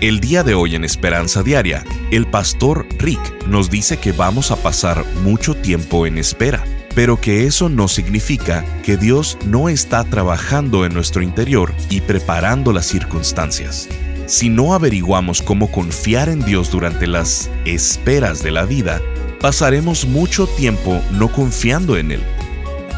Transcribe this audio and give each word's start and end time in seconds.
El 0.00 0.20
día 0.20 0.42
de 0.42 0.54
hoy 0.54 0.74
en 0.74 0.84
Esperanza 0.84 1.42
Diaria, 1.42 1.84
el 2.10 2.26
pastor 2.26 2.86
Rick 2.98 3.46
nos 3.46 3.70
dice 3.70 3.98
que 3.98 4.12
vamos 4.12 4.50
a 4.50 4.56
pasar 4.56 5.04
mucho 5.22 5.54
tiempo 5.54 6.04
en 6.06 6.18
espera, 6.18 6.64
pero 6.94 7.20
que 7.20 7.46
eso 7.46 7.68
no 7.68 7.86
significa 7.86 8.64
que 8.82 8.96
Dios 8.96 9.38
no 9.46 9.68
está 9.68 10.04
trabajando 10.04 10.84
en 10.84 10.92
nuestro 10.92 11.22
interior 11.22 11.72
y 11.90 12.00
preparando 12.00 12.72
las 12.72 12.86
circunstancias. 12.86 13.88
Si 14.26 14.48
no 14.48 14.74
averiguamos 14.74 15.42
cómo 15.42 15.70
confiar 15.70 16.28
en 16.28 16.44
Dios 16.44 16.70
durante 16.70 17.06
las 17.06 17.48
esperas 17.64 18.42
de 18.42 18.50
la 18.50 18.64
vida, 18.64 19.00
pasaremos 19.40 20.06
mucho 20.06 20.46
tiempo 20.46 21.00
no 21.12 21.30
confiando 21.30 21.96
en 21.96 22.12
Él. 22.12 22.22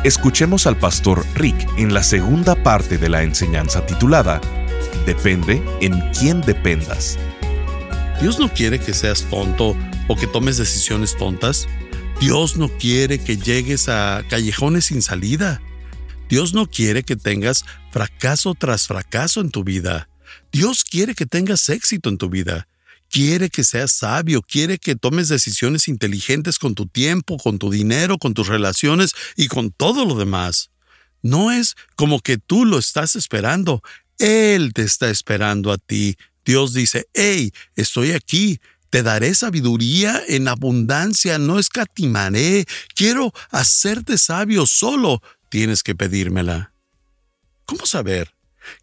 Escuchemos 0.02 0.66
al 0.66 0.77
pastor 0.77 1.24
Rick 1.34 1.56
en 1.77 1.92
la 1.92 2.02
segunda 2.02 2.55
parte 2.55 2.97
de 2.97 3.10
la 3.10 3.22
enseñanza 3.22 3.84
titulada 3.84 4.41
Depende 5.06 5.62
en 5.80 6.01
quién 6.12 6.41
dependas. 6.41 7.16
Dios 8.20 8.41
no 8.41 8.52
quiere 8.52 8.80
que 8.80 8.92
seas 8.92 9.23
tonto 9.30 9.77
o 10.09 10.16
que 10.16 10.27
tomes 10.27 10.56
decisiones 10.56 11.16
tontas. 11.16 11.69
Dios 12.20 12.56
no 12.56 12.69
quiere 12.69 13.22
que 13.22 13.36
llegues 13.36 13.89
a 13.89 14.25
callejones 14.28 14.86
sin 14.86 15.03
salida. 15.03 15.62
Dios 16.28 16.55
no 16.55 16.67
quiere 16.67 17.05
que 17.05 17.14
tengas 17.14 17.64
fracaso 17.92 18.55
tras 18.55 18.89
fracaso 18.89 19.41
en 19.41 19.50
tu 19.50 19.62
vida. 19.62 20.08
Dios 20.50 20.83
quiere 20.83 21.14
que 21.14 21.25
tengas 21.25 21.69
éxito 21.69 22.08
en 22.08 22.19
tu 22.19 22.28
vida. 22.28 22.67
Quiere 23.08 23.48
que 23.48 23.62
seas 23.62 23.92
sabio, 23.92 24.42
quiere 24.42 24.78
que 24.78 24.97
tomes 24.97 25.28
decisiones 25.28 25.86
inteligentes 25.86 26.58
con 26.58 26.75
tu 26.75 26.86
tiempo, 26.86 27.36
con 27.36 27.58
tu 27.61 27.70
dinero, 27.70 28.19
con 28.19 28.34
tus 28.34 28.48
relaciones 28.48 29.12
y 29.36 29.47
con 29.47 29.70
todo 29.70 30.05
lo 30.05 30.17
demás. 30.17 30.70
No 31.23 31.52
es 31.52 31.77
como 31.95 32.20
que 32.20 32.39
tú 32.39 32.64
lo 32.64 32.78
estás 32.78 33.14
esperando, 33.14 33.83
él 34.19 34.72
te 34.72 34.83
está 34.83 35.11
esperando 35.11 35.72
a 35.72 35.78
ti. 35.78 36.17
Dios 36.45 36.72
dice, 36.75 37.09
hey, 37.14 37.53
estoy 37.75 38.12
aquí, 38.12 38.61
te 38.91 39.03
daré 39.03 39.34
sabiduría 39.34 40.23
en 40.28 40.48
abundancia, 40.48 41.39
no 41.39 41.58
escatimaré, 41.58 42.67
quiero 42.95 43.33
hacerte 43.50 44.17
sabio, 44.17 44.67
solo 44.67 45.23
tienes 45.48 45.83
que 45.83 45.95
pedírmela. 45.95 46.73
¿Cómo 47.64 47.84
saber 47.84 48.34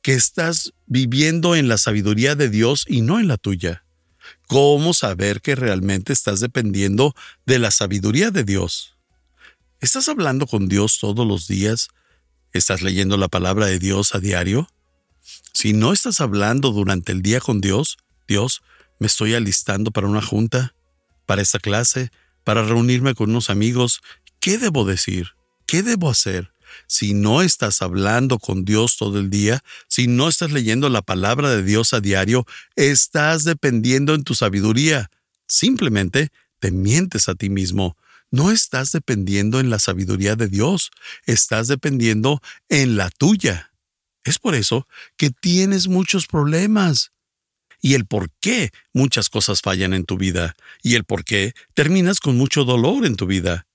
que 0.01 0.13
estás 0.13 0.73
viviendo 0.85 1.55
en 1.55 1.67
la 1.67 1.77
sabiduría 1.77 2.35
de 2.35 2.49
Dios 2.49 2.85
y 2.87 3.01
no 3.01 3.19
en 3.19 3.27
la 3.27 3.37
tuya? 3.37 3.85
¿Cómo 4.47 4.93
saber 4.93 5.41
que 5.41 5.55
realmente 5.55 6.13
estás 6.13 6.41
dependiendo 6.41 7.15
de 7.45 7.59
la 7.59 7.71
sabiduría 7.71 8.29
de 8.29 8.43
Dios? 8.43 8.97
¿Estás 9.79 10.09
hablando 10.09 10.47
con 10.47 10.67
Dios 10.67 10.99
todos 10.99 11.25
los 11.25 11.47
días? 11.47 11.89
¿Estás 12.51 12.81
leyendo 12.81 13.17
la 13.17 13.29
palabra 13.29 13.65
de 13.65 13.79
Dios 13.79 14.15
a 14.15 14.19
diario? 14.19 14.67
Si 15.53 15.73
no 15.73 15.93
estás 15.93 16.19
hablando 16.19 16.71
durante 16.71 17.11
el 17.11 17.21
día 17.21 17.39
con 17.39 17.61
Dios, 17.61 17.97
Dios, 18.27 18.63
me 18.99 19.07
estoy 19.07 19.35
alistando 19.35 19.91
para 19.91 20.07
una 20.07 20.21
junta, 20.21 20.73
para 21.25 21.41
esta 21.41 21.59
clase, 21.59 22.11
para 22.43 22.63
reunirme 22.63 23.13
con 23.13 23.29
unos 23.29 23.49
amigos, 23.49 24.01
¿qué 24.39 24.57
debo 24.57 24.83
decir? 24.83 25.29
¿Qué 25.67 25.83
debo 25.83 26.09
hacer? 26.09 26.51
Si 26.87 27.13
no 27.13 27.41
estás 27.43 27.81
hablando 27.81 28.39
con 28.39 28.65
Dios 28.65 28.97
todo 28.97 29.19
el 29.19 29.29
día, 29.29 29.63
si 29.87 30.07
no 30.07 30.27
estás 30.27 30.51
leyendo 30.51 30.89
la 30.89 31.03
palabra 31.03 31.49
de 31.51 31.63
Dios 31.63 31.93
a 31.93 32.01
diario, 32.01 32.45
estás 32.75 33.43
dependiendo 33.43 34.15
en 34.15 34.23
tu 34.23 34.33
sabiduría. 34.33 35.11
Simplemente 35.45 36.31
te 36.59 36.71
mientes 36.71 37.29
a 37.29 37.35
ti 37.35 37.49
mismo. 37.49 37.95
No 38.31 38.49
estás 38.49 38.91
dependiendo 38.91 39.59
en 39.59 39.69
la 39.69 39.77
sabiduría 39.77 40.35
de 40.35 40.47
Dios, 40.47 40.89
estás 41.27 41.67
dependiendo 41.67 42.41
en 42.69 42.97
la 42.97 43.11
tuya. 43.11 43.72
Es 44.23 44.39
por 44.39 44.55
eso 44.55 44.87
que 45.17 45.29
tienes 45.29 45.87
muchos 45.87 46.27
problemas. 46.27 47.11
Y 47.81 47.95
el 47.95 48.05
por 48.05 48.31
qué 48.39 48.71
muchas 48.93 49.29
cosas 49.29 49.61
fallan 49.61 49.93
en 49.93 50.05
tu 50.05 50.17
vida. 50.17 50.55
Y 50.81 50.95
el 50.95 51.03
por 51.03 51.25
qué 51.25 51.53
terminas 51.73 52.19
con 52.19 52.37
mucho 52.37 52.63
dolor 52.63 53.05
en 53.05 53.17
tu 53.17 53.25
vida. 53.25 53.67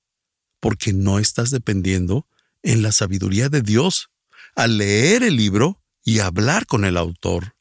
Porque 0.60 0.92
no 0.92 1.18
estás 1.18 1.50
dependiendo 1.50 2.26
en 2.62 2.82
la 2.82 2.92
sabiduría 2.92 3.48
de 3.48 3.62
Dios 3.62 4.10
al 4.56 4.78
leer 4.78 5.22
el 5.22 5.36
libro 5.36 5.82
y 6.04 6.20
hablar 6.20 6.66
con 6.66 6.84
el 6.84 6.96
autor. 6.96 7.54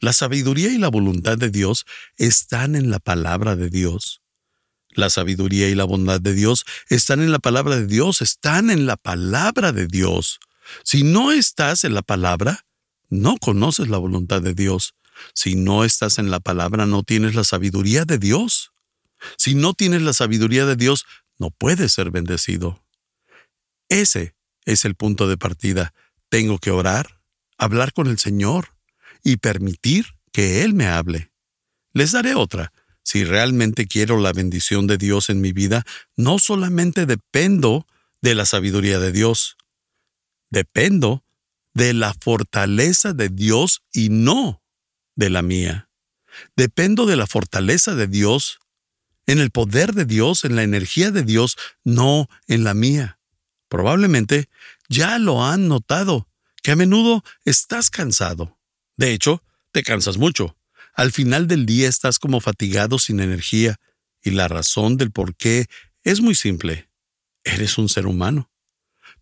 La 0.00 0.12
sabiduría 0.12 0.70
y 0.70 0.78
la 0.78 0.88
voluntad 0.88 1.38
de 1.38 1.50
Dios 1.50 1.86
están 2.16 2.76
en 2.76 2.90
la 2.90 2.98
palabra 2.98 3.56
de 3.56 3.70
Dios. 3.70 4.22
La 4.90 5.08
sabiduría 5.08 5.68
y 5.68 5.74
la 5.74 5.84
bondad 5.84 6.20
de 6.20 6.34
Dios 6.34 6.64
están 6.88 7.20
en 7.20 7.32
la 7.32 7.38
palabra 7.38 7.76
de 7.76 7.86
Dios, 7.86 8.22
están 8.22 8.70
en 8.70 8.86
la 8.86 8.96
palabra 8.96 9.72
de 9.72 9.86
Dios. 9.86 10.40
Si 10.84 11.02
no 11.02 11.32
estás 11.32 11.84
en 11.84 11.94
la 11.94 12.02
palabra, 12.02 12.66
no 13.08 13.36
conoces 13.38 13.88
la 13.88 13.98
voluntad 13.98 14.42
de 14.42 14.54
Dios. 14.54 14.94
Si 15.34 15.54
no 15.54 15.84
estás 15.84 16.18
en 16.18 16.30
la 16.30 16.40
palabra, 16.40 16.86
no 16.86 17.02
tienes 17.02 17.34
la 17.34 17.44
sabiduría 17.44 18.04
de 18.04 18.18
Dios. 18.18 18.72
Si 19.36 19.54
no 19.54 19.74
tienes 19.74 20.02
la 20.02 20.12
sabiduría 20.12 20.64
de 20.64 20.76
Dios, 20.76 21.04
no 21.38 21.50
puedes 21.50 21.92
ser 21.92 22.10
bendecido. 22.10 22.82
Ese 23.88 24.34
es 24.64 24.84
el 24.84 24.94
punto 24.94 25.28
de 25.28 25.36
partida. 25.36 25.92
Tengo 26.28 26.58
que 26.58 26.70
orar, 26.70 27.20
hablar 27.58 27.92
con 27.92 28.06
el 28.06 28.18
Señor 28.18 28.74
y 29.22 29.36
permitir 29.36 30.06
que 30.32 30.62
Él 30.62 30.74
me 30.74 30.86
hable. 30.86 31.32
Les 31.92 32.12
daré 32.12 32.34
otra. 32.34 32.72
Si 33.02 33.24
realmente 33.24 33.86
quiero 33.86 34.18
la 34.18 34.32
bendición 34.32 34.86
de 34.86 34.96
Dios 34.96 35.30
en 35.30 35.40
mi 35.40 35.52
vida, 35.52 35.84
no 36.16 36.38
solamente 36.38 37.06
dependo 37.06 37.86
de 38.20 38.34
la 38.34 38.46
sabiduría 38.46 39.00
de 39.00 39.10
Dios, 39.10 39.56
Dependo 40.50 41.24
de 41.74 41.94
la 41.94 42.14
fortaleza 42.14 43.12
de 43.12 43.28
Dios 43.28 43.82
y 43.92 44.08
no 44.08 44.62
de 45.16 45.30
la 45.30 45.42
mía. 45.42 45.88
Dependo 46.56 47.06
de 47.06 47.16
la 47.16 47.26
fortaleza 47.26 47.94
de 47.94 48.06
Dios, 48.06 48.58
en 49.26 49.38
el 49.38 49.50
poder 49.50 49.94
de 49.94 50.04
Dios, 50.04 50.44
en 50.44 50.56
la 50.56 50.62
energía 50.62 51.10
de 51.10 51.22
Dios, 51.22 51.56
no 51.84 52.28
en 52.48 52.64
la 52.64 52.74
mía. 52.74 53.18
Probablemente 53.68 54.48
ya 54.88 55.18
lo 55.18 55.44
han 55.44 55.68
notado, 55.68 56.28
que 56.62 56.72
a 56.72 56.76
menudo 56.76 57.22
estás 57.44 57.90
cansado. 57.90 58.58
De 58.96 59.12
hecho, 59.12 59.42
te 59.72 59.82
cansas 59.82 60.18
mucho. 60.18 60.56
Al 60.94 61.12
final 61.12 61.46
del 61.46 61.64
día 61.64 61.88
estás 61.88 62.18
como 62.18 62.40
fatigado 62.40 62.98
sin 62.98 63.20
energía, 63.20 63.76
y 64.22 64.32
la 64.32 64.48
razón 64.48 64.96
del 64.96 65.12
por 65.12 65.34
qué 65.36 65.66
es 66.02 66.20
muy 66.20 66.34
simple. 66.34 66.90
Eres 67.44 67.78
un 67.78 67.88
ser 67.88 68.06
humano. 68.06 68.49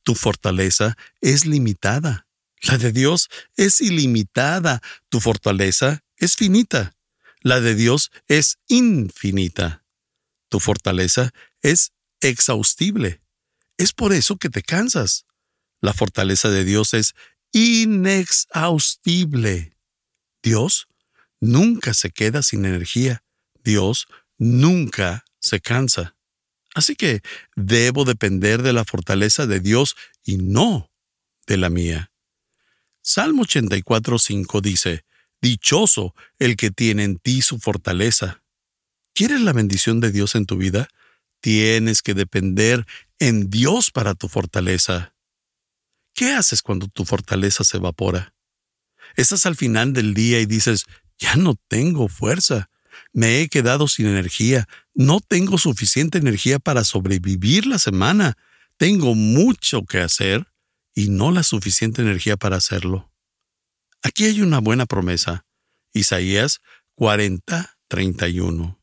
Tu 0.08 0.14
fortaleza 0.14 0.96
es 1.20 1.44
limitada. 1.44 2.26
La 2.62 2.78
de 2.78 2.92
Dios 2.92 3.28
es 3.56 3.82
ilimitada. 3.82 4.80
Tu 5.10 5.20
fortaleza 5.20 6.02
es 6.16 6.34
finita. 6.34 6.96
La 7.42 7.60
de 7.60 7.74
Dios 7.74 8.10
es 8.26 8.56
infinita. 8.68 9.84
Tu 10.48 10.60
fortaleza 10.60 11.34
es 11.60 11.92
exhaustible. 12.22 13.20
Es 13.76 13.92
por 13.92 14.14
eso 14.14 14.38
que 14.38 14.48
te 14.48 14.62
cansas. 14.62 15.26
La 15.82 15.92
fortaleza 15.92 16.48
de 16.48 16.64
Dios 16.64 16.94
es 16.94 17.14
inexhaustible. 17.52 19.76
Dios 20.42 20.88
nunca 21.38 21.92
se 21.92 22.12
queda 22.12 22.42
sin 22.42 22.64
energía. 22.64 23.24
Dios 23.62 24.06
nunca 24.38 25.26
se 25.38 25.60
cansa. 25.60 26.16
Así 26.78 26.94
que 26.94 27.22
debo 27.56 28.04
depender 28.04 28.62
de 28.62 28.72
la 28.72 28.84
fortaleza 28.84 29.48
de 29.48 29.58
Dios 29.58 29.96
y 30.22 30.36
no 30.36 30.92
de 31.48 31.56
la 31.56 31.70
mía. 31.70 32.12
Salmo 33.02 33.42
84.5 33.42 34.60
dice, 34.60 35.04
Dichoso 35.42 36.14
el 36.38 36.56
que 36.56 36.70
tiene 36.70 37.02
en 37.02 37.18
ti 37.18 37.42
su 37.42 37.58
fortaleza. 37.58 38.44
¿Quieres 39.12 39.40
la 39.40 39.52
bendición 39.52 39.98
de 39.98 40.12
Dios 40.12 40.36
en 40.36 40.46
tu 40.46 40.56
vida? 40.56 40.88
Tienes 41.40 42.00
que 42.00 42.14
depender 42.14 42.86
en 43.18 43.50
Dios 43.50 43.90
para 43.90 44.14
tu 44.14 44.28
fortaleza. 44.28 45.16
¿Qué 46.14 46.32
haces 46.32 46.62
cuando 46.62 46.86
tu 46.86 47.04
fortaleza 47.04 47.64
se 47.64 47.78
evapora? 47.78 48.34
Estás 49.16 49.46
al 49.46 49.56
final 49.56 49.92
del 49.94 50.14
día 50.14 50.38
y 50.38 50.46
dices, 50.46 50.84
ya 51.18 51.34
no 51.34 51.56
tengo 51.66 52.06
fuerza 52.06 52.70
me 53.12 53.40
he 53.40 53.48
quedado 53.48 53.88
sin 53.88 54.06
energía, 54.06 54.68
no 54.94 55.20
tengo 55.20 55.58
suficiente 55.58 56.18
energía 56.18 56.58
para 56.58 56.84
sobrevivir 56.84 57.66
la 57.66 57.78
semana, 57.78 58.36
tengo 58.76 59.14
mucho 59.14 59.84
que 59.84 60.00
hacer 60.00 60.46
y 60.94 61.10
no 61.10 61.30
la 61.30 61.42
suficiente 61.42 62.02
energía 62.02 62.36
para 62.36 62.56
hacerlo. 62.56 63.12
Aquí 64.02 64.24
hay 64.24 64.40
una 64.40 64.58
buena 64.60 64.86
promesa. 64.86 65.44
Isaías 65.92 66.60
40, 66.94 67.78
31. 67.88 68.80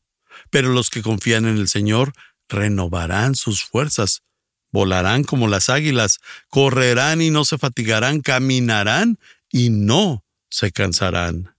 Pero 0.50 0.70
los 0.70 0.90
que 0.90 1.02
confían 1.02 1.46
en 1.46 1.56
el 1.56 1.68
Señor 1.68 2.12
renovarán 2.48 3.34
sus 3.34 3.64
fuerzas, 3.64 4.22
volarán 4.70 5.24
como 5.24 5.48
las 5.48 5.68
águilas, 5.70 6.18
correrán 6.48 7.22
y 7.22 7.30
no 7.30 7.44
se 7.44 7.58
fatigarán, 7.58 8.20
caminarán 8.20 9.18
y 9.50 9.70
no 9.70 10.24
se 10.50 10.72
cansarán. 10.72 11.55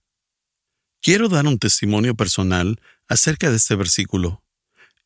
Quiero 1.00 1.28
dar 1.28 1.46
un 1.46 1.58
testimonio 1.58 2.14
personal 2.14 2.80
acerca 3.08 3.50
de 3.50 3.56
este 3.56 3.76
versículo. 3.76 4.42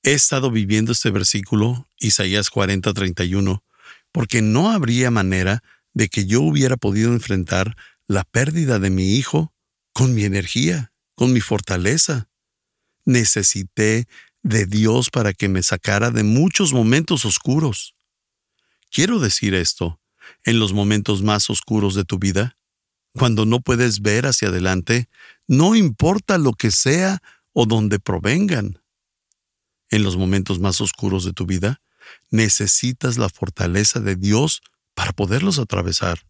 He 0.02 0.12
estado 0.12 0.50
viviendo 0.50 0.92
este 0.92 1.10
versículo, 1.10 1.88
Isaías 1.98 2.50
40:31, 2.50 3.62
porque 4.10 4.42
no 4.42 4.70
habría 4.70 5.10
manera 5.10 5.62
de 5.92 6.08
que 6.08 6.24
yo 6.26 6.40
hubiera 6.40 6.76
podido 6.76 7.12
enfrentar 7.12 7.76
la 8.08 8.24
pérdida 8.24 8.78
de 8.78 8.90
mi 8.90 9.16
hijo 9.16 9.52
con 9.92 10.14
mi 10.14 10.24
energía, 10.24 10.92
con 11.14 11.32
mi 11.32 11.40
fortaleza. 11.40 12.28
Necesité 13.04 14.08
de 14.42 14.66
Dios 14.66 15.10
para 15.10 15.32
que 15.32 15.48
me 15.48 15.62
sacara 15.62 16.10
de 16.10 16.22
muchos 16.22 16.72
momentos 16.72 17.24
oscuros. 17.24 17.94
Quiero 18.90 19.18
decir 19.18 19.54
esto, 19.54 20.00
en 20.44 20.58
los 20.58 20.72
momentos 20.72 21.22
más 21.22 21.50
oscuros 21.50 21.94
de 21.94 22.04
tu 22.04 22.18
vida, 22.18 22.56
cuando 23.14 23.44
no 23.44 23.60
puedes 23.60 24.00
ver 24.00 24.26
hacia 24.26 24.48
adelante, 24.48 25.08
no 25.46 25.74
importa 25.74 26.38
lo 26.38 26.52
que 26.52 26.70
sea 26.70 27.22
o 27.52 27.66
donde 27.66 27.98
provengan. 27.98 28.80
En 29.90 30.02
los 30.02 30.16
momentos 30.16 30.58
más 30.58 30.80
oscuros 30.80 31.24
de 31.24 31.32
tu 31.32 31.44
vida, 31.46 31.80
necesitas 32.30 33.18
la 33.18 33.28
fortaleza 33.28 34.00
de 34.00 34.16
Dios 34.16 34.62
para 34.94 35.12
poderlos 35.12 35.58
atravesar. 35.58 36.20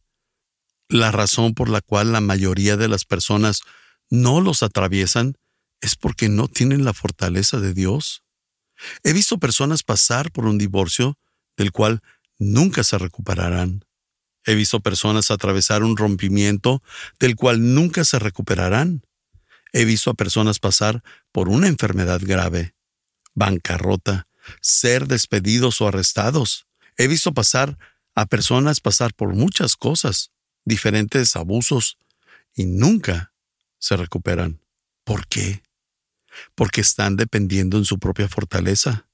La 0.88 1.11
razón 1.11 1.55
por 1.55 1.69
la 1.69 1.81
cual 1.81 2.12
la 2.12 2.20
mayoría 2.20 2.76
de 2.76 2.88
las 2.88 3.05
personas 3.05 3.62
no 4.11 4.40
los 4.40 4.62
atraviesan 4.62 5.38
es 5.81 5.96
porque 5.96 6.28
no 6.28 6.49
tienen 6.49 6.85
la 6.85 6.93
fortaleza 6.93 7.58
de 7.61 7.73
Dios. 7.73 8.23
He 9.05 9.12
visto 9.12 9.38
personas 9.38 9.82
pasar 9.82 10.31
por 10.32 10.46
un 10.46 10.58
divorcio 10.58 11.19
del 11.56 11.73
cual 11.73 12.02
nunca 12.38 12.85
se 12.85 12.99
recuperarán. 12.99 13.85
He 14.44 14.55
visto 14.55 14.81
personas 14.81 15.31
atravesar 15.31 15.83
un 15.83 15.97
rompimiento 15.97 16.83
del 17.21 17.37
cual 17.37 17.75
nunca 17.75 18.05
se 18.05 18.19
recuperarán. 18.19 19.03
He 19.73 19.85
visto 19.85 20.11
a 20.11 20.15
personas 20.15 20.59
pasar 20.59 21.03
por 21.31 21.49
una 21.49 21.69
enfermedad 21.69 22.21
grave, 22.23 22.75
bancarrota, 23.35 24.27
ser 24.61 25.06
despedidos 25.06 25.81
o 25.81 25.89
arrestados. 25.89 26.67
He 26.97 27.06
visto 27.06 27.33
pasar 27.33 27.79
a 28.15 28.27
personas 28.27 28.81
pasar 28.81 29.15
por 29.15 29.35
muchas 29.35 29.77
cosas, 29.77 30.31
diferentes 30.65 31.35
abusos, 31.37 31.97
y 32.55 32.67
nunca 32.67 33.33
se 33.79 33.97
recuperan. 33.97 34.61
¿Por 35.05 35.27
qué? 35.27 35.62
porque 36.55 36.81
están 36.81 37.17
dependiendo 37.17 37.79
en 37.79 37.85
su 37.85 37.99
propia 37.99 38.29
fortaleza. 38.29 39.06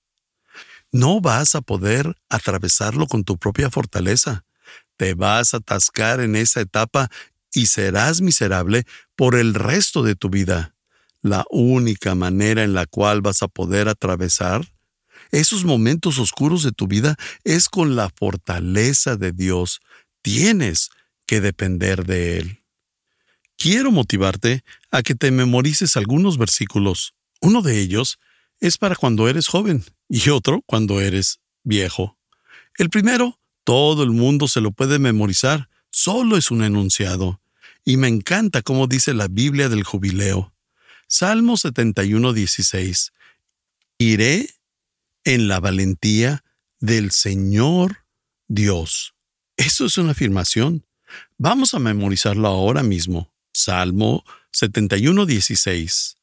No 0.91 1.21
vas 1.21 1.55
a 1.55 1.61
poder 1.61 2.17
atravesarlo 2.29 3.07
con 3.07 3.25
tu 3.25 3.37
propia 3.37 3.71
fortaleza. 3.71 4.45
Te 4.99 5.15
vas 5.15 5.55
a 5.55 5.59
atascar 5.59 6.21
en 6.21 6.37
esa 6.37 6.61
etapa 6.61 7.09
y 7.55 7.67
serás 7.67 8.21
miserable 8.21 8.85
por 9.17 9.35
el 9.35 9.55
resto 9.55 10.03
de 10.03 10.15
tu 10.15 10.29
vida. 10.29 10.75
La 11.23 11.47
única 11.49 12.15
manera 12.15 12.63
en 12.63 12.75
la 12.75 12.85
cual 12.85 13.23
vas 13.23 13.43
a 13.43 13.49
poder 13.49 13.89
atravesar 13.89 14.69
esos 15.31 15.65
momentos 15.65 16.19
oscuros 16.19 16.63
de 16.63 16.73
tu 16.73 16.87
vida 16.87 17.17
es 17.45 17.69
con 17.69 17.97
la 17.97 18.11
fortaleza 18.11 19.17
de 19.17 19.33
Dios. 19.33 19.81
Tienes 20.23 20.91
que 21.27 21.41
depender 21.41 22.07
de 22.07 22.39
Él. 22.39 22.65
Quiero 23.57 23.91
motivarte 23.91 24.65
a 24.91 25.03
que 25.03 25.15
te 25.15 25.31
memorices 25.31 25.97
algunos 25.97 26.39
versículos. 26.39 27.15
Uno 27.41 27.61
de 27.63 27.79
ellos 27.79 28.19
es 28.61 28.79
para 28.79 28.97
cuando 28.97 29.29
eres 29.29 29.49
joven 29.49 29.85
y 30.09 30.31
otro 30.31 30.63
cuando 30.67 31.01
eres 31.01 31.41
viejo. 31.63 32.19
El 32.77 32.89
primero, 32.89 33.38
todo 33.69 34.03
el 34.03 34.13
mundo 34.13 34.49
se 34.49 34.63
lo 34.63 34.71
puede 34.71 34.99
memorizar, 34.99 35.69
solo 35.91 36.39
es 36.39 36.51
un 36.51 36.65
enunciado. 36.65 37.43
Y 37.85 37.99
me 37.99 38.09
encanta 38.09 38.63
cómo 38.63 38.87
dice 38.87 39.13
la 39.13 39.29
Biblia 39.29 39.69
del 39.69 39.85
jubileo. 39.85 40.55
Salmo 41.07 41.59
71, 41.59 42.33
16. 42.33 43.13
Iré 43.99 44.49
en 45.25 45.49
la 45.49 45.61
valentía 45.61 46.45
del 46.81 47.11
Señor 47.11 48.07
Dios. 48.47 49.13
Eso 49.59 49.85
es 49.85 49.99
una 49.99 50.13
afirmación. 50.13 50.87
Vamos 51.37 51.75
a 51.75 51.79
memorizarlo 51.79 52.49
ahora 52.49 52.83
mismo. 52.83 53.31
Salmo 53.53 54.25
71, 54.51 55.27
16. 55.27 56.17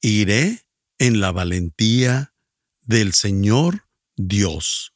Iré 0.00 0.64
en 0.98 1.20
la 1.20 1.30
valentía 1.30 2.32
del 2.86 3.12
Señor 3.12 3.84
Dios. 4.16 4.94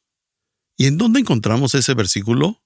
¿Y 0.80 0.86
en 0.86 0.96
dónde 0.96 1.20
encontramos 1.20 1.74
ese 1.74 1.92
versículo? 1.92 2.62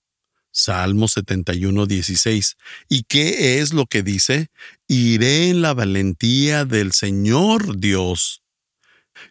Salmo 0.53 1.09
71, 1.09 1.85
16. 1.85 2.57
¿Y 2.89 3.03
qué 3.09 3.59
es 3.59 3.73
lo 3.73 3.87
que 3.87 4.05
dice? 4.05 4.53
Iré 4.87 5.49
en 5.49 5.63
la 5.63 5.75
valentía 5.75 6.65
del 6.65 6.93
Señor 6.93 7.81
Dios. 7.81 8.45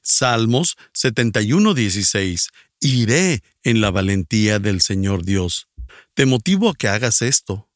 Salmos 0.02 0.76
71, 0.92 1.74
16. 1.74 2.50
Iré 2.82 3.42
en 3.64 3.80
la 3.80 3.90
valentía 3.90 4.60
del 4.60 4.82
Señor 4.82 5.24
Dios. 5.24 5.70
Te 6.14 6.26
motivo 6.26 6.70
a 6.70 6.76
que 6.76 6.90
hagas 6.90 7.22
esto. 7.22 7.70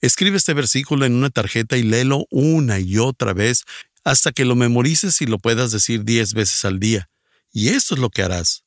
Escribe 0.00 0.38
este 0.38 0.54
versículo 0.54 1.06
en 1.06 1.14
una 1.14 1.30
tarjeta 1.30 1.76
y 1.76 1.84
léelo 1.84 2.26
una 2.30 2.80
y 2.80 2.98
otra 2.98 3.32
vez 3.32 3.62
hasta 4.02 4.32
que 4.32 4.44
lo 4.44 4.56
memorices 4.56 5.22
y 5.22 5.26
lo 5.26 5.38
puedas 5.38 5.70
decir 5.70 6.02
diez 6.02 6.34
veces 6.34 6.64
al 6.64 6.80
día. 6.80 7.08
Y 7.52 7.68
eso 7.68 7.94
es 7.94 8.00
lo 8.00 8.10
que 8.10 8.24
harás. 8.24 8.64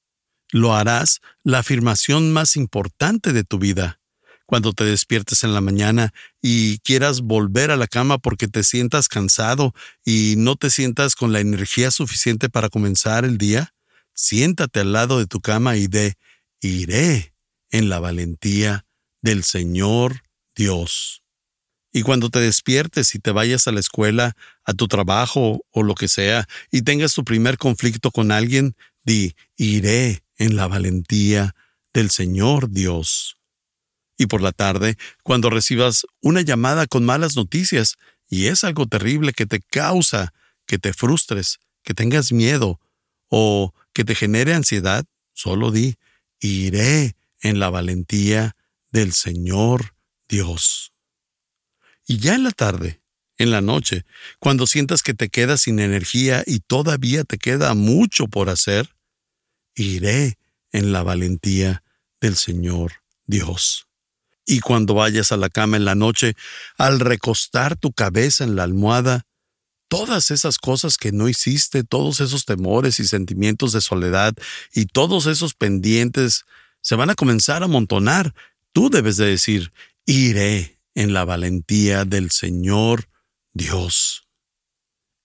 Lo 0.51 0.75
harás 0.75 1.21
la 1.43 1.59
afirmación 1.59 2.33
más 2.33 2.55
importante 2.55 3.33
de 3.33 3.43
tu 3.43 3.57
vida. 3.57 3.99
Cuando 4.45 4.73
te 4.73 4.83
despiertes 4.83 5.45
en 5.45 5.53
la 5.53 5.61
mañana 5.61 6.13
y 6.41 6.79
quieras 6.79 7.21
volver 7.21 7.71
a 7.71 7.77
la 7.77 7.87
cama 7.87 8.17
porque 8.17 8.49
te 8.49 8.65
sientas 8.65 9.07
cansado 9.07 9.73
y 10.03 10.35
no 10.37 10.57
te 10.57 10.69
sientas 10.69 11.15
con 11.15 11.31
la 11.31 11.39
energía 11.39 11.89
suficiente 11.89 12.49
para 12.49 12.67
comenzar 12.67 13.23
el 13.23 13.37
día, 13.37 13.73
siéntate 14.13 14.81
al 14.81 14.91
lado 14.91 15.19
de 15.19 15.25
tu 15.25 15.39
cama 15.39 15.77
y 15.77 15.87
de 15.87 16.15
iré 16.59 17.33
en 17.69 17.87
la 17.87 18.01
valentía 18.01 18.85
del 19.21 19.45
Señor 19.45 20.23
Dios. 20.53 21.23
Y 21.93 22.03
cuando 22.03 22.29
te 22.29 22.39
despiertes 22.39 23.15
y 23.15 23.19
te 23.19 23.31
vayas 23.31 23.67
a 23.67 23.71
la 23.71 23.79
escuela, 23.79 24.35
a 24.63 24.73
tu 24.73 24.87
trabajo 24.87 25.65
o 25.71 25.83
lo 25.83 25.95
que 25.95 26.07
sea, 26.07 26.45
y 26.71 26.81
tengas 26.83 27.13
tu 27.13 27.23
primer 27.23 27.57
conflicto 27.57 28.11
con 28.11 28.31
alguien, 28.31 28.75
di, 29.03 29.33
iré 29.57 30.23
en 30.41 30.55
la 30.55 30.67
valentía 30.67 31.55
del 31.93 32.09
Señor 32.09 32.71
Dios. 32.71 33.37
Y 34.17 34.25
por 34.25 34.41
la 34.41 34.51
tarde, 34.51 34.97
cuando 35.21 35.51
recibas 35.51 36.07
una 36.19 36.41
llamada 36.41 36.87
con 36.87 37.05
malas 37.05 37.35
noticias, 37.35 37.97
y 38.27 38.47
es 38.47 38.63
algo 38.63 38.87
terrible 38.87 39.33
que 39.33 39.45
te 39.45 39.61
causa 39.61 40.33
que 40.65 40.79
te 40.79 40.93
frustres, 40.93 41.59
que 41.83 41.93
tengas 41.93 42.31
miedo 42.31 42.79
o 43.27 43.73
que 43.93 44.03
te 44.03 44.15
genere 44.15 44.55
ansiedad, 44.55 45.05
solo 45.33 45.69
di, 45.69 45.97
iré 46.39 47.15
en 47.41 47.59
la 47.59 47.69
valentía 47.69 48.55
del 48.89 49.13
Señor 49.13 49.93
Dios. 50.27 50.91
Y 52.07 52.17
ya 52.17 52.33
en 52.33 52.43
la 52.43 52.51
tarde, 52.51 52.99
en 53.37 53.51
la 53.51 53.61
noche, 53.61 54.05
cuando 54.39 54.65
sientas 54.65 55.03
que 55.03 55.13
te 55.13 55.29
quedas 55.29 55.61
sin 55.61 55.79
energía 55.79 56.43
y 56.47 56.61
todavía 56.61 57.25
te 57.25 57.37
queda 57.37 57.75
mucho 57.75 58.25
por 58.27 58.49
hacer, 58.49 58.89
iré 59.81 60.37
en 60.71 60.91
la 60.91 61.03
valentía 61.03 61.83
del 62.19 62.35
Señor 62.35 62.93
Dios. 63.25 63.87
Y 64.45 64.59
cuando 64.59 64.95
vayas 64.95 65.31
a 65.31 65.37
la 65.37 65.49
cama 65.49 65.77
en 65.77 65.85
la 65.85 65.95
noche, 65.95 66.35
al 66.77 66.99
recostar 66.99 67.75
tu 67.77 67.91
cabeza 67.91 68.43
en 68.43 68.55
la 68.55 68.63
almohada, 68.63 69.25
todas 69.87 70.31
esas 70.31 70.57
cosas 70.57 70.97
que 70.97 71.11
no 71.11 71.29
hiciste, 71.29 71.83
todos 71.83 72.21
esos 72.21 72.45
temores 72.45 72.99
y 72.99 73.07
sentimientos 73.07 73.73
de 73.73 73.81
soledad 73.81 74.33
y 74.73 74.85
todos 74.85 75.25
esos 75.25 75.53
pendientes 75.53 76.45
se 76.81 76.95
van 76.95 77.09
a 77.09 77.15
comenzar 77.15 77.61
a 77.61 77.65
amontonar. 77.65 78.33
Tú 78.73 78.89
debes 78.89 79.17
de 79.17 79.25
decir, 79.25 79.71
iré 80.05 80.79
en 80.95 81.13
la 81.13 81.25
valentía 81.25 82.05
del 82.05 82.31
Señor 82.31 83.09
Dios. 83.53 84.27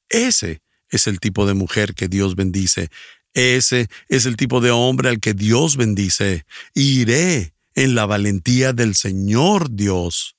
Ese 0.09 0.63
es 0.89 1.07
el 1.07 1.21
tipo 1.21 1.47
de 1.47 1.55
mujer 1.55 1.95
que 1.95 2.09
Dios 2.09 2.37
bendice. 2.37 2.91
Ese 3.37 3.91
es 4.09 4.25
el 4.25 4.39
tipo 4.39 4.63
de 4.63 4.71
hombre 4.71 5.11
al 5.11 5.21
que 5.21 5.35
Dios 5.35 5.77
bendice. 5.77 6.47
Iré 6.73 7.53
en 7.75 7.95
la 7.95 8.07
valentía 8.07 8.73
del 8.73 8.95
Señor 8.95 9.71
Dios. 9.71 10.37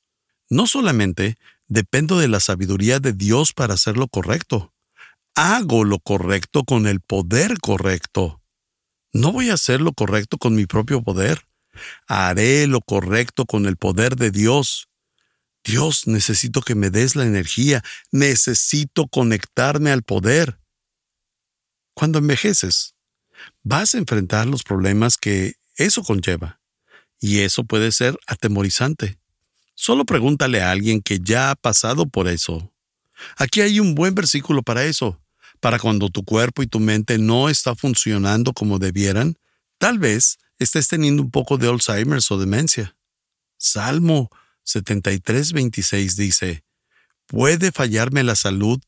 No 0.49 0.65
solamente 0.65 1.37
dependo 1.67 2.17
de 2.17 2.27
la 2.27 2.39
sabiduría 2.39 2.99
de 2.99 3.13
Dios 3.13 3.53
para 3.53 3.75
hacer 3.75 3.97
lo 3.97 4.07
correcto, 4.07 4.73
hago 5.35 5.83
lo 5.83 5.99
correcto 5.99 6.63
con 6.63 6.87
el 6.87 6.99
poder 6.99 7.59
correcto. 7.59 8.41
No 9.13 9.31
voy 9.31 9.51
a 9.51 9.53
hacer 9.53 9.79
lo 9.79 9.93
correcto 9.93 10.39
con 10.39 10.55
mi 10.55 10.65
propio 10.65 11.03
poder. 11.03 11.45
Haré 12.07 12.65
lo 12.65 12.81
correcto 12.81 13.45
con 13.45 13.67
el 13.67 13.77
poder 13.77 14.15
de 14.15 14.31
Dios. 14.31 14.89
Dios, 15.63 16.07
necesito 16.07 16.61
que 16.61 16.73
me 16.73 16.89
des 16.89 17.15
la 17.15 17.25
energía, 17.25 17.83
necesito 18.11 19.07
conectarme 19.07 19.91
al 19.91 20.01
poder. 20.01 20.57
Cuando 21.97 22.19
envejeces, 22.19 22.93
vas 23.63 23.95
a 23.95 23.97
enfrentar 23.97 24.45
los 24.45 24.61
problemas 24.61 25.17
que 25.17 25.55
eso 25.77 26.03
conlleva, 26.03 26.61
y 27.19 27.39
eso 27.39 27.63
puede 27.63 27.91
ser 27.91 28.19
atemorizante. 28.27 29.17
Solo 29.73 30.05
pregúntale 30.05 30.61
a 30.61 30.69
alguien 30.69 31.01
que 31.01 31.19
ya 31.19 31.49
ha 31.49 31.55
pasado 31.55 32.07
por 32.07 32.27
eso. 32.27 32.71
Aquí 33.35 33.61
hay 33.61 33.79
un 33.79 33.95
buen 33.95 34.13
versículo 34.13 34.61
para 34.61 34.85
eso, 34.85 35.19
para 35.59 35.79
cuando 35.79 36.09
tu 36.09 36.23
cuerpo 36.23 36.61
y 36.61 36.67
tu 36.67 36.79
mente 36.79 37.17
no 37.17 37.49
está 37.49 37.73
funcionando 37.73 38.53
como 38.53 38.77
debieran, 38.77 39.39
tal 39.79 39.97
vez 39.97 40.37
estés 40.59 40.89
teniendo 40.89 41.23
un 41.23 41.31
poco 41.31 41.57
de 41.57 41.67
Alzheimer's 41.67 42.29
o 42.29 42.37
demencia. 42.37 42.95
Salmo 43.57 44.29
73:26 44.67 46.15
dice, 46.15 46.63
Puede 47.25 47.71
fallarme 47.71 48.21
la 48.21 48.35
salud 48.35 48.79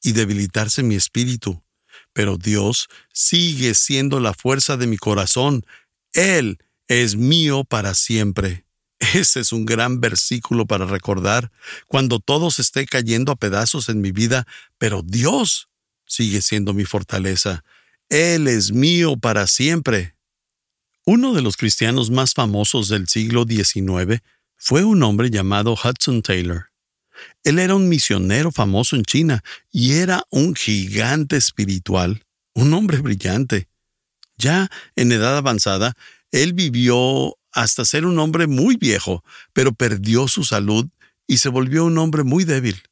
y 0.00 0.12
debilitarse 0.12 0.84
mi 0.84 0.94
espíritu, 0.94 1.60
pero 2.12 2.36
Dios 2.36 2.88
sigue 3.12 3.74
siendo 3.74 4.20
la 4.20 4.34
fuerza 4.34 4.76
de 4.76 4.86
mi 4.86 4.96
corazón. 4.96 5.64
Él 6.12 6.58
es 6.88 7.16
mío 7.16 7.64
para 7.64 7.94
siempre. 7.94 8.64
Ese 9.14 9.40
es 9.40 9.52
un 9.52 9.66
gran 9.66 10.00
versículo 10.00 10.66
para 10.66 10.86
recordar 10.86 11.50
cuando 11.86 12.20
todo 12.20 12.50
se 12.50 12.62
esté 12.62 12.86
cayendo 12.86 13.32
a 13.32 13.36
pedazos 13.36 13.88
en 13.88 14.00
mi 14.00 14.12
vida, 14.12 14.46
pero 14.78 15.02
Dios 15.02 15.68
sigue 16.06 16.42
siendo 16.42 16.74
mi 16.74 16.84
fortaleza. 16.84 17.64
Él 18.08 18.46
es 18.48 18.72
mío 18.72 19.16
para 19.16 19.46
siempre. 19.46 20.16
Uno 21.04 21.32
de 21.32 21.42
los 21.42 21.56
cristianos 21.56 22.10
más 22.10 22.34
famosos 22.34 22.88
del 22.88 23.08
siglo 23.08 23.44
XIX 23.48 24.22
fue 24.56 24.84
un 24.84 25.02
hombre 25.02 25.30
llamado 25.30 25.72
Hudson 25.72 26.22
Taylor. 26.22 26.71
Él 27.44 27.58
era 27.58 27.74
un 27.74 27.88
misionero 27.88 28.52
famoso 28.52 28.96
en 28.96 29.04
China 29.04 29.42
y 29.70 29.94
era 29.94 30.24
un 30.30 30.54
gigante 30.54 31.36
espiritual, 31.36 32.22
un 32.54 32.72
hombre 32.74 32.98
brillante. 32.98 33.68
Ya 34.36 34.70
en 34.96 35.12
edad 35.12 35.36
avanzada, 35.36 35.94
él 36.30 36.52
vivió 36.52 37.36
hasta 37.52 37.84
ser 37.84 38.06
un 38.06 38.18
hombre 38.18 38.46
muy 38.46 38.76
viejo, 38.76 39.22
pero 39.52 39.72
perdió 39.72 40.28
su 40.28 40.44
salud 40.44 40.88
y 41.26 41.38
se 41.38 41.48
volvió 41.48 41.84
un 41.84 41.98
hombre 41.98 42.24
muy 42.24 42.44
débil. 42.44 42.82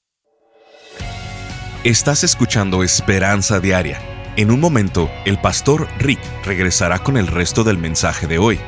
Estás 1.85 2.25
escuchando 2.25 2.83
Esperanza 2.83 3.59
Diaria. 3.59 4.01
En 4.37 4.51
un 4.51 4.61
momento, 4.61 5.11
el 5.25 5.41
pastor 5.41 5.89
Rick 5.99 6.21
regresará 6.45 7.03
con 7.03 7.17
el 7.17 7.27
resto 7.27 7.65
del 7.65 7.79
mensaje 7.79 8.27
de 8.27 8.39
hoy. 8.39 8.61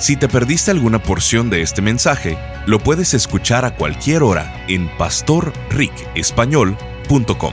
Si 0.00 0.16
te 0.16 0.26
perdiste 0.28 0.70
alguna 0.70 1.02
porción 1.02 1.50
de 1.50 1.60
este 1.60 1.82
mensaje, 1.82 2.38
lo 2.64 2.78
puedes 2.78 3.12
escuchar 3.12 3.66
a 3.66 3.76
cualquier 3.76 4.22
hora 4.22 4.64
en 4.66 4.88
pastorricespañol.com. 4.96 7.52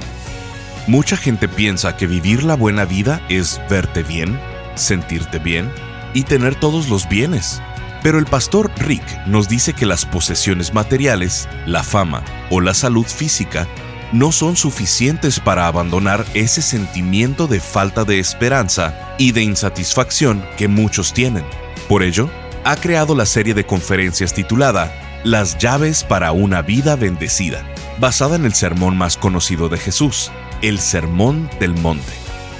Mucha 0.87 1.17
gente 1.17 1.49
piensa 1.49 1.97
que 1.97 2.07
vivir 2.07 2.45
la 2.45 2.55
buena 2.55 2.85
vida 2.85 3.21
es 3.27 3.59
verte 3.69 4.01
bien, 4.01 4.39
sentirte 4.75 5.39
bien 5.39 5.69
y 6.13 6.23
tener 6.23 6.55
todos 6.55 6.87
los 6.87 7.09
bienes. 7.09 7.61
Pero 8.01 8.17
el 8.17 8.25
pastor 8.25 8.71
Rick 8.77 9.03
nos 9.25 9.49
dice 9.49 9.73
que 9.73 9.85
las 9.85 10.05
posesiones 10.05 10.73
materiales, 10.73 11.49
la 11.65 11.83
fama 11.83 12.23
o 12.49 12.61
la 12.61 12.73
salud 12.73 13.05
física 13.05 13.67
no 14.13 14.31
son 14.31 14.55
suficientes 14.55 15.41
para 15.41 15.67
abandonar 15.67 16.23
ese 16.33 16.61
sentimiento 16.61 17.47
de 17.47 17.59
falta 17.59 18.05
de 18.05 18.19
esperanza 18.19 18.97
y 19.17 19.33
de 19.33 19.43
insatisfacción 19.43 20.45
que 20.55 20.69
muchos 20.69 21.11
tienen. 21.11 21.43
Por 21.87 22.03
ello, 22.03 22.29
ha 22.63 22.75
creado 22.75 23.15
la 23.15 23.25
serie 23.25 23.53
de 23.53 23.65
conferencias 23.65 24.33
titulada 24.33 25.21
Las 25.23 25.57
llaves 25.57 26.03
para 26.03 26.33
una 26.33 26.61
vida 26.61 26.97
bendecida, 26.97 27.65
basada 27.97 28.35
en 28.35 28.45
el 28.45 28.53
sermón 28.53 28.97
más 28.97 29.15
conocido 29.15 29.69
de 29.69 29.77
Jesús, 29.77 30.31
el 30.61 30.79
Sermón 30.79 31.49
del 31.59 31.73
Monte. 31.75 32.11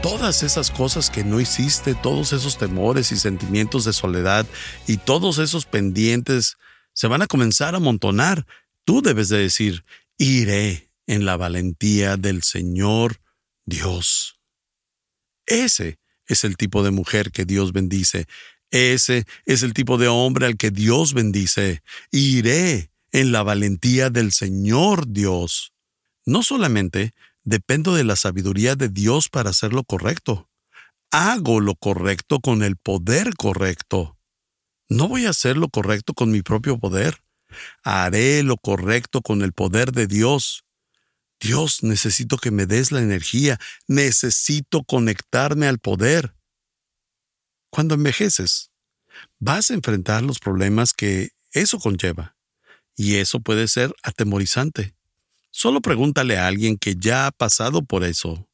Todas 0.01 0.41
esas 0.41 0.71
cosas 0.71 1.11
que 1.11 1.23
no 1.23 1.39
hiciste, 1.39 1.93
todos 1.93 2.33
esos 2.33 2.57
temores 2.57 3.11
y 3.11 3.19
sentimientos 3.19 3.85
de 3.85 3.93
soledad 3.93 4.47
y 4.87 4.97
todos 4.97 5.37
esos 5.37 5.67
pendientes 5.67 6.57
se 6.93 7.05
van 7.05 7.21
a 7.21 7.27
comenzar 7.27 7.75
a 7.75 7.77
amontonar. 7.77 8.47
Tú 8.83 9.03
debes 9.03 9.29
de 9.29 9.37
decir, 9.37 9.85
iré 10.17 10.89
en 11.05 11.27
la 11.27 11.37
valentía 11.37 12.17
del 12.17 12.41
Señor 12.41 13.21
Dios. 13.63 14.40
Ese 15.51 15.99
es 16.27 16.45
el 16.45 16.55
tipo 16.55 16.81
de 16.81 16.91
mujer 16.91 17.33
que 17.33 17.43
Dios 17.43 17.73
bendice. 17.73 18.25
Ese 18.69 19.25
es 19.45 19.63
el 19.63 19.73
tipo 19.73 19.97
de 19.97 20.07
hombre 20.07 20.45
al 20.45 20.55
que 20.55 20.71
Dios 20.71 21.13
bendice. 21.13 21.83
Iré 22.09 22.89
en 23.11 23.33
la 23.33 23.43
valentía 23.43 24.09
del 24.09 24.31
Señor 24.31 25.11
Dios. 25.11 25.73
No 26.25 26.41
solamente 26.41 27.11
dependo 27.43 27.93
de 27.93 28.05
la 28.05 28.15
sabiduría 28.15 28.77
de 28.77 28.87
Dios 28.87 29.27
para 29.27 29.49
hacer 29.49 29.73
lo 29.73 29.83
correcto, 29.83 30.49
hago 31.11 31.59
lo 31.59 31.75
correcto 31.75 32.39
con 32.39 32.63
el 32.63 32.77
poder 32.77 33.35
correcto. 33.35 34.17
No 34.87 35.09
voy 35.09 35.25
a 35.25 35.31
hacer 35.31 35.57
lo 35.57 35.67
correcto 35.67 36.13
con 36.13 36.31
mi 36.31 36.41
propio 36.41 36.77
poder. 36.77 37.17
Haré 37.83 38.41
lo 38.43 38.55
correcto 38.55 39.21
con 39.21 39.41
el 39.41 39.51
poder 39.51 39.91
de 39.91 40.07
Dios. 40.07 40.63
Dios, 41.41 41.81
necesito 41.81 42.37
que 42.37 42.51
me 42.51 42.67
des 42.67 42.91
la 42.91 43.01
energía, 43.01 43.59
necesito 43.87 44.83
conectarme 44.83 45.67
al 45.67 45.79
poder. 45.79 46.35
Cuando 47.71 47.95
envejeces, 47.95 48.69
vas 49.39 49.71
a 49.71 49.73
enfrentar 49.73 50.21
los 50.21 50.37
problemas 50.39 50.93
que 50.93 51.31
eso 51.51 51.79
conlleva, 51.79 52.35
y 52.95 53.15
eso 53.15 53.39
puede 53.39 53.67
ser 53.67 53.93
atemorizante. 54.03 54.93
Solo 55.49 55.81
pregúntale 55.81 56.37
a 56.37 56.45
alguien 56.45 56.77
que 56.77 56.95
ya 56.95 57.25
ha 57.25 57.31
pasado 57.31 57.83
por 57.83 58.03
eso. 58.03 58.47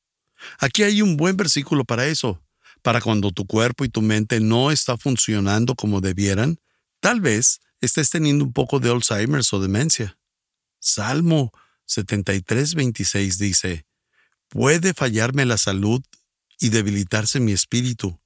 Aquí 0.58 0.84
hay 0.84 1.02
un 1.02 1.18
buen 1.18 1.36
versículo 1.36 1.84
para 1.84 2.08
eso, 2.08 2.42
para 2.82 3.02
cuando 3.02 3.32
tu 3.32 3.46
cuerpo 3.46 3.84
y 3.84 3.90
tu 3.90 4.02
mente 4.02 4.40
no 4.40 4.72
está 4.72 4.98
funcionando 4.98 5.76
como 5.76 6.00
debieran, 6.00 6.58
tal 7.02 7.20
vez 7.20 7.60
estés 7.82 8.10
teniendo 8.10 8.46
un 8.46 8.54
poco 8.54 8.80
de 8.80 8.90
Alzheimer's 8.90 9.52
o 9.52 9.60
demencia. 9.60 10.18
Salmo 10.80 11.52
73:26 11.88 13.38
dice, 13.38 13.86
Puede 14.50 14.94
fallarme 14.94 15.46
la 15.46 15.58
salud 15.58 16.02
y 16.60 16.70
debilitarse 16.70 17.40
mi 17.40 17.52
espíritu, 17.52 18.20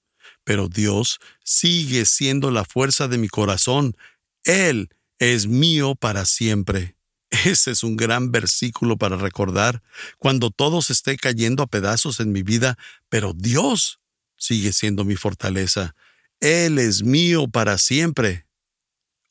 pero 0.44 0.68
Dios 0.68 1.20
sigue 1.44 2.06
siendo 2.06 2.52
la 2.52 2.66
fuerza 2.66 3.08
de 3.08 3.18
mi 3.18 3.28
corazón. 3.28 3.96
Él 4.44 4.90
es 5.20 5.48
mío 5.48 5.96
para 5.96 6.26
siempre. 6.26 6.96
Ese 7.46 7.72
es 7.72 7.84
un 7.84 7.96
gran 7.96 8.32
versículo 8.32 8.98
para 8.98 9.18
recordar 9.18 9.82
cuando 10.18 10.52
todo 10.52 10.82
se 10.82 10.94
esté 10.94 11.18
cayendo 11.18 11.64
a 11.64 11.68
pedazos 11.68 12.20
en 12.20 12.32
mi 12.32 12.44
vida, 12.44 12.78
pero 13.10 13.34
Dios 13.34 14.00
sigue 14.38 14.74
siendo 14.74 15.06
mi 15.06 15.16
fortaleza. 15.16 15.96
Él 16.40 16.80
es 16.80 17.04
mío 17.04 17.48
para 17.48 17.78
siempre. 17.78 18.48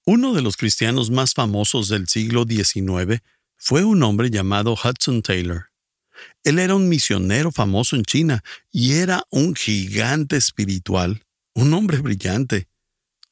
Uno 0.06 0.32
de 0.32 0.42
los 0.42 0.56
cristianos 0.56 1.10
más 1.10 1.34
famosos 1.34 1.88
del 1.88 2.08
siglo 2.08 2.44
XIX 2.49 3.22
fue 3.60 3.84
un 3.84 4.02
hombre 4.02 4.30
llamado 4.30 4.72
Hudson 4.72 5.20
Taylor. 5.20 5.66
Él 6.44 6.58
era 6.58 6.74
un 6.74 6.88
misionero 6.88 7.52
famoso 7.52 7.94
en 7.94 8.04
China 8.04 8.42
y 8.72 8.94
era 8.94 9.22
un 9.30 9.54
gigante 9.54 10.36
espiritual, 10.36 11.22
un 11.54 11.74
hombre 11.74 11.98
brillante. 11.98 12.68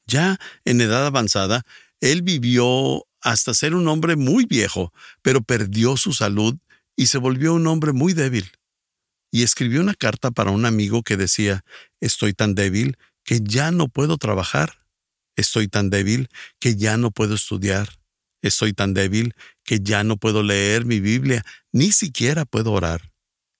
Ya 0.05 0.39
en 0.65 0.81
edad 0.81 1.07
avanzada, 1.07 1.63
él 1.99 2.21
vivió 2.21 3.05
hasta 3.21 3.55
ser 3.55 3.73
un 3.73 3.87
hombre 3.87 4.15
muy 4.15 4.45
viejo, 4.45 4.93
pero 5.23 5.41
perdió 5.41 5.97
su 5.97 6.13
salud 6.13 6.55
y 6.95 7.07
se 7.07 7.17
volvió 7.17 7.55
un 7.55 7.65
hombre 7.65 7.91
muy 7.91 8.13
débil. 8.13 8.51
Y 9.31 9.41
escribió 9.41 9.81
una 9.81 9.95
carta 9.95 10.29
para 10.29 10.51
un 10.51 10.65
amigo 10.65 11.01
que 11.01 11.17
decía, 11.17 11.65
Estoy 12.01 12.33
tan 12.33 12.53
débil 12.53 12.97
que 13.23 13.41
ya 13.41 13.71
no 13.71 13.87
puedo 13.87 14.17
trabajar. 14.17 14.85
Estoy 15.35 15.67
tan 15.67 15.89
débil 15.89 16.29
que 16.59 16.75
ya 16.75 16.97
no 16.97 17.09
puedo 17.09 17.33
estudiar. 17.33 17.98
Estoy 18.41 18.73
tan 18.73 18.93
débil 18.93 19.35
que 19.63 19.79
ya 19.81 20.03
no 20.03 20.17
puedo 20.17 20.43
leer 20.43 20.85
mi 20.85 20.99
Biblia, 20.99 21.43
ni 21.71 21.91
siquiera 21.91 22.45
puedo 22.45 22.71
orar. 22.71 23.13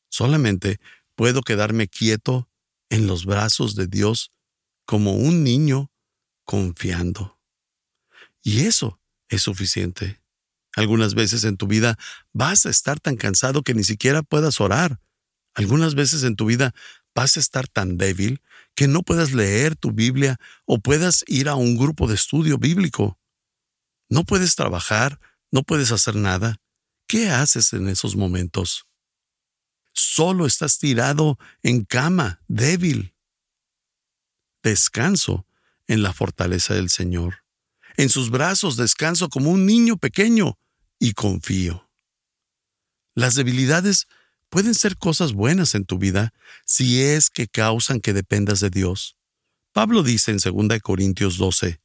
Solamente 0.09 0.79
puedo 1.15 1.41
quedarme 1.41 1.87
quieto 1.87 2.49
en 2.89 3.07
los 3.07 3.25
brazos 3.25 3.75
de 3.75 3.87
Dios 3.87 4.31
como 4.85 5.13
un 5.13 5.43
niño 5.43 5.91
confiando. 6.45 7.39
Y 8.41 8.61
eso 8.61 8.99
es 9.27 9.43
suficiente. 9.43 10.21
Algunas 10.75 11.13
veces 11.13 11.43
en 11.43 11.57
tu 11.57 11.67
vida 11.67 11.97
vas 12.33 12.65
a 12.65 12.69
estar 12.69 12.99
tan 12.99 13.17
cansado 13.17 13.63
que 13.63 13.73
ni 13.73 13.83
siquiera 13.83 14.23
puedas 14.23 14.61
orar. 14.61 14.99
Algunas 15.53 15.93
veces 15.93 16.23
en 16.23 16.35
tu 16.35 16.45
vida 16.45 16.73
vas 17.13 17.37
a 17.37 17.39
estar 17.39 17.67
tan 17.67 17.97
débil 17.97 18.41
que 18.75 18.87
no 18.87 19.01
puedas 19.01 19.33
leer 19.33 19.75
tu 19.75 19.91
Biblia 19.91 20.37
o 20.65 20.79
puedas 20.79 21.25
ir 21.27 21.49
a 21.49 21.55
un 21.55 21.77
grupo 21.77 22.07
de 22.07 22.15
estudio 22.15 22.57
bíblico. 22.57 23.18
No 24.09 24.23
puedes 24.23 24.55
trabajar, 24.55 25.19
no 25.51 25.63
puedes 25.63 25.91
hacer 25.91 26.15
nada. 26.15 26.57
¿Qué 27.07 27.29
haces 27.29 27.73
en 27.73 27.87
esos 27.87 28.15
momentos? 28.15 28.85
Solo 29.93 30.45
estás 30.45 30.79
tirado 30.79 31.37
en 31.63 31.85
cama, 31.85 32.41
débil. 32.47 33.15
Descanso 34.63 35.45
en 35.87 36.03
la 36.03 36.13
fortaleza 36.13 36.73
del 36.73 36.89
Señor. 36.89 37.43
En 37.97 38.09
sus 38.09 38.29
brazos 38.29 38.77
descanso 38.77 39.29
como 39.29 39.51
un 39.51 39.65
niño 39.65 39.97
pequeño 39.97 40.57
y 40.99 41.13
confío. 41.13 41.89
Las 43.15 43.35
debilidades 43.35 44.07
pueden 44.49 44.73
ser 44.73 44.97
cosas 44.97 45.33
buenas 45.33 45.75
en 45.75 45.85
tu 45.85 45.97
vida 45.97 46.33
si 46.65 47.01
es 47.01 47.29
que 47.29 47.47
causan 47.47 47.99
que 47.99 48.13
dependas 48.13 48.59
de 48.59 48.69
Dios. 48.69 49.17
Pablo 49.73 50.03
dice 50.03 50.31
en 50.31 50.37
2 50.37 50.79
Corintios 50.81 51.37
12, 51.37 51.79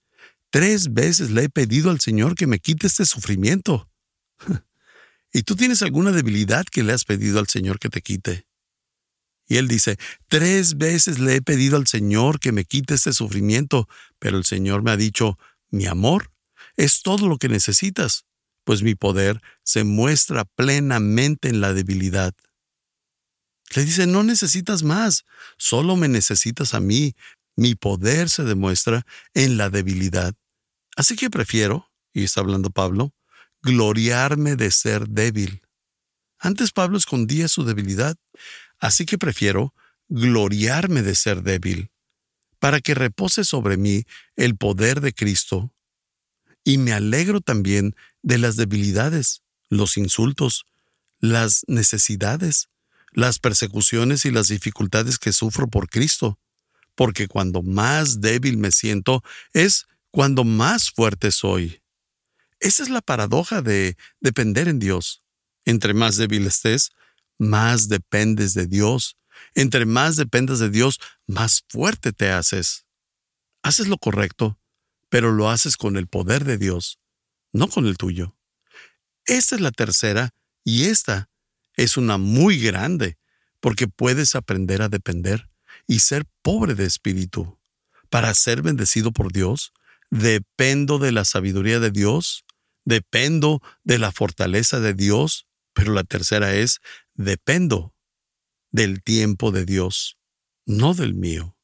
Tres 0.55 0.95
veces 0.95 1.33
le 1.33 1.43
he 1.43 1.49
pedido 1.49 1.91
al 1.91 1.99
Señor 1.99 2.37
que 2.37 2.47
me 2.47 2.61
quite 2.61 2.87
este 2.87 3.07
sufrimiento. 3.07 3.91
¿Y 5.33 5.43
tú 5.43 5.57
tienes 5.57 5.83
alguna 5.83 6.13
debilidad 6.13 6.65
que 6.65 6.85
le 6.85 6.93
has 6.93 7.05
pedido 7.05 7.41
al 7.41 7.49
Señor 7.49 7.81
que 7.81 7.89
te 7.89 8.03
quite? 8.03 8.47
Y 9.49 9.57
él 9.57 9.67
dice, 9.67 9.97
tres 10.29 10.79
veces 10.79 11.19
le 11.19 11.35
he 11.35 11.43
pedido 11.43 11.77
al 11.77 11.89
Señor 11.89 12.39
que 12.39 12.53
me 12.53 12.65
quite 12.65 12.95
este 12.95 13.13
sufrimiento, 13.13 13.89
pero 14.21 14.39
el 14.39 14.45
Señor 14.45 14.85
me 14.85 14.93
ha 14.93 14.97
dicho, 14.97 15.41
mi 15.71 15.87
amor 15.87 16.31
es 16.77 17.03
todo 17.03 17.27
lo 17.27 17.37
que 17.39 17.49
necesitas, 17.49 18.25
pues 18.63 18.85
mi 18.85 18.95
poder 18.95 19.41
se 19.65 19.83
muestra 19.83 20.45
plenamente 20.45 21.49
en 21.49 21.61
la 21.61 21.75
debilidad. 21.75 22.33
Le 23.75 23.85
dice, 23.85 24.07
no 24.07 24.23
necesitas 24.23 24.85
más, 24.85 25.25
solo 25.59 25.97
me 25.97 26.07
necesitas 26.07 26.75
a 26.75 26.81
mí. 26.81 27.17
Mi 27.57 27.75
poder 27.75 28.31
se 28.31 28.45
demuestra 28.45 29.05
en 29.33 29.57
la 29.57 29.69
debilidad. 29.69 30.37
Así 30.97 31.17
que 31.17 31.31
prefiero, 31.31 31.91
y 32.13 32.25
está 32.25 32.41
hablando 32.41 32.71
Pablo, 32.71 33.13
gloriarme 33.63 34.57
de 34.57 34.71
ser 34.71 35.09
débil. 35.09 35.63
Antes 36.39 36.73
Pablo 36.73 36.99
escondía 36.99 37.49
su 37.49 37.65
debilidad, 37.65 38.17
así 38.79 39.07
que 39.07 39.19
prefiero 39.19 39.75
gloriarme 40.09 41.03
de 41.03 41.15
ser 41.15 41.43
débil, 41.43 41.91
para 42.59 42.81
que 42.81 42.95
repose 42.95 43.45
sobre 43.45 43.77
mí 43.77 44.05
el 44.37 44.57
poder 44.57 45.01
de 45.01 45.13
Cristo. 45.13 45.73
Y 46.63 46.79
me 46.79 46.93
alegro 46.93 47.41
también 47.41 47.95
de 48.23 48.39
las 48.39 48.57
debilidades, 48.57 49.43
los 49.71 49.97
insultos, 49.97 50.67
las 51.19 51.65
necesidades, 51.67 52.69
las 53.13 53.39
persecuciones 53.39 54.25
y 54.25 54.31
las 54.31 54.49
dificultades 54.49 55.19
que 55.19 55.33
sufro 55.33 55.69
por 55.69 55.89
Cristo, 55.89 56.39
porque 56.95 57.29
cuando 57.29 57.63
más 57.63 58.21
débil 58.21 58.59
me 58.59 58.71
siento 58.71 59.23
es 59.53 59.87
cuando 60.15 60.45
más 60.45 60.93
fuerte 60.93 61.33
soy. 61.33 61.83
Esa 62.61 62.85
es 62.85 62.89
la 62.89 63.01
paradoja 63.01 63.63
de 63.63 63.97
depender 64.21 64.69
en 64.69 64.79
Dios. 64.79 65.25
Entre 65.65 65.93
más 65.93 66.17
débil 66.17 66.47
estés, 66.47 66.93
más 67.37 67.89
dependes 67.89 68.55
de 68.55 68.69
Dios. 68.69 69.17
Entre 69.57 69.87
más 69.87 70.15
dependes 70.15 70.61
de 70.61 70.71
Dios, 70.71 71.01
más 71.27 71.65
fuerte 71.69 72.13
te 72.13 72.31
haces. 72.31 72.87
Haces 73.65 73.89
lo 73.89 73.99
correcto, 73.99 74.57
pero 75.09 75.33
lo 75.33 75.51
haces 75.51 75.77
con 75.77 75.97
el 75.97 76.07
poder 76.07 76.45
de 76.45 76.59
Dios, 76.59 77.01
no 77.53 77.67
con 77.67 77.85
el 77.87 77.97
tuyo. 77.97 78.37
Esta 79.27 79.57
es 79.57 79.61
la 79.61 79.73
tercera 79.73 80.31
y 80.63 80.85
esta 80.85 81.29
es 81.75 81.97
una 81.97 82.19
muy 82.19 82.61
grande, 82.61 83.19
porque 83.59 83.89
puedes 83.89 84.37
aprender 84.37 84.81
a 84.81 84.89
depender 84.89 85.51
y 85.89 85.99
ser 85.99 86.25
pobre 86.41 86.77
de 86.77 86.85
espíritu. 86.85 87.59
Para 88.11 88.33
ser 88.35 88.63
bendecido 88.63 89.11
por 89.11 89.33
Dios, 89.33 89.73
dependo 90.11 90.99
de 90.99 91.13
la 91.13 91.25
sabiduría 91.25 91.81
de 91.81 91.91
Dios, 91.91 92.45
dependo 92.85 93.63
de 93.83 93.99
la 93.99 94.13
fortaleza 94.13 94.81
de 94.81 94.95
Dios, 94.95 95.47
pero 95.73 95.93
la 95.93 96.05
tercera 96.05 96.55
es, 96.55 96.81
dependo 97.15 97.95
del 98.71 99.03
tiempo 99.03 99.51
de 99.51 99.65
Dios, 99.65 100.19
no 100.67 100.95
del 100.95 101.15
mío. 101.15 101.57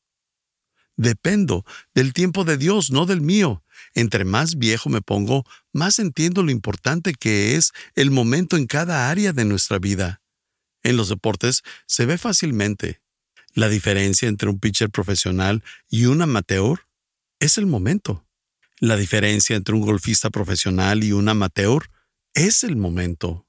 Dependo 0.96 1.64
del 1.94 2.12
tiempo 2.12 2.44
de 2.44 2.59
Dios, 2.59 2.90
no 2.90 3.07
del 3.07 3.20
mío. 3.20 3.64
Entre 3.94 4.24
más 4.24 4.57
viejo 4.57 4.90
me 4.90 5.00
pongo, 5.00 5.44
más 5.72 5.98
entiendo 5.98 6.42
lo 6.42 6.50
importante 6.50 7.14
que 7.14 7.57
es 7.57 7.72
el 7.94 8.11
momento 8.11 8.57
en 8.57 8.66
cada 8.66 9.11
área 9.11 9.33
de 9.33 9.44
nuestra 9.44 9.79
vida. 9.79 10.22
En 10.83 10.96
los 10.96 11.09
deportes 11.09 11.62
se 11.87 12.07
ve 12.07 12.18
fácilmente. 12.18 13.00
La 13.55 13.68
diferencia 13.68 14.29
entre 14.29 14.48
un 14.48 14.61
pitcher 14.61 14.90
profesional 14.90 15.64
y 15.88 16.05
un 16.05 16.22
amateur 16.22 16.87
es 17.40 17.59
el 17.59 17.66
momento. 17.66 18.26
La 18.83 18.97
diferencia 18.97 19.57
entre 19.57 19.75
un 19.75 19.83
golfista 19.83 20.31
profesional 20.31 21.05
y 21.05 21.12
un 21.12 21.29
amateur 21.29 21.90
es 22.33 22.64
el 22.64 22.77
momento. 22.77 23.47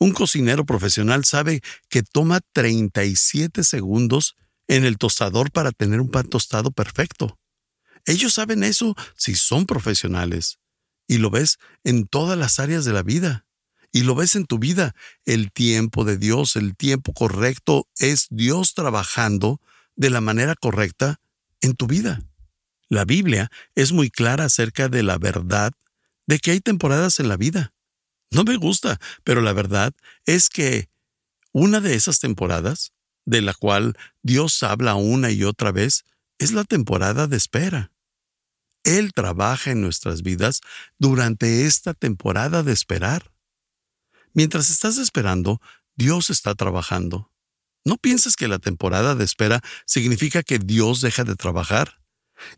Un 0.00 0.10
cocinero 0.10 0.66
profesional 0.66 1.24
sabe 1.24 1.62
que 1.88 2.02
toma 2.02 2.40
37 2.52 3.62
segundos 3.62 4.34
en 4.66 4.84
el 4.84 4.98
tostador 4.98 5.52
para 5.52 5.70
tener 5.70 6.00
un 6.00 6.10
pan 6.10 6.28
tostado 6.28 6.72
perfecto. 6.72 7.38
Ellos 8.04 8.34
saben 8.34 8.64
eso 8.64 8.96
si 9.16 9.36
son 9.36 9.64
profesionales. 9.64 10.58
Y 11.06 11.18
lo 11.18 11.30
ves 11.30 11.58
en 11.84 12.08
todas 12.08 12.36
las 12.36 12.58
áreas 12.58 12.84
de 12.84 12.92
la 12.92 13.04
vida. 13.04 13.46
Y 13.92 14.02
lo 14.02 14.16
ves 14.16 14.34
en 14.34 14.44
tu 14.44 14.58
vida. 14.58 14.92
El 15.24 15.52
tiempo 15.52 16.04
de 16.04 16.18
Dios, 16.18 16.56
el 16.56 16.76
tiempo 16.76 17.12
correcto 17.12 17.86
es 17.98 18.26
Dios 18.28 18.74
trabajando 18.74 19.60
de 19.94 20.10
la 20.10 20.20
manera 20.20 20.56
correcta 20.56 21.20
en 21.60 21.76
tu 21.76 21.86
vida. 21.86 22.27
La 22.88 23.04
Biblia 23.04 23.50
es 23.74 23.92
muy 23.92 24.10
clara 24.10 24.44
acerca 24.44 24.88
de 24.88 25.02
la 25.02 25.18
verdad 25.18 25.72
de 26.26 26.38
que 26.38 26.52
hay 26.52 26.60
temporadas 26.60 27.20
en 27.20 27.28
la 27.28 27.36
vida. 27.36 27.72
No 28.30 28.44
me 28.44 28.56
gusta, 28.56 29.00
pero 29.24 29.40
la 29.40 29.52
verdad 29.52 29.94
es 30.26 30.48
que 30.48 30.88
una 31.52 31.80
de 31.80 31.94
esas 31.94 32.20
temporadas, 32.20 32.92
de 33.24 33.42
la 33.42 33.54
cual 33.54 33.96
Dios 34.22 34.62
habla 34.62 34.94
una 34.94 35.30
y 35.30 35.44
otra 35.44 35.72
vez, 35.72 36.04
es 36.38 36.52
la 36.52 36.64
temporada 36.64 37.26
de 37.26 37.36
espera. 37.36 37.92
Él 38.84 39.12
trabaja 39.12 39.70
en 39.70 39.80
nuestras 39.80 40.22
vidas 40.22 40.60
durante 40.98 41.66
esta 41.66 41.94
temporada 41.94 42.62
de 42.62 42.72
esperar. 42.72 43.32
Mientras 44.32 44.70
estás 44.70 44.98
esperando, 44.98 45.60
Dios 45.96 46.30
está 46.30 46.54
trabajando. 46.54 47.32
No 47.84 47.96
pienses 47.96 48.36
que 48.36 48.48
la 48.48 48.58
temporada 48.58 49.14
de 49.14 49.24
espera 49.24 49.60
significa 49.84 50.42
que 50.42 50.58
Dios 50.58 51.00
deja 51.00 51.24
de 51.24 51.34
trabajar. 51.34 52.00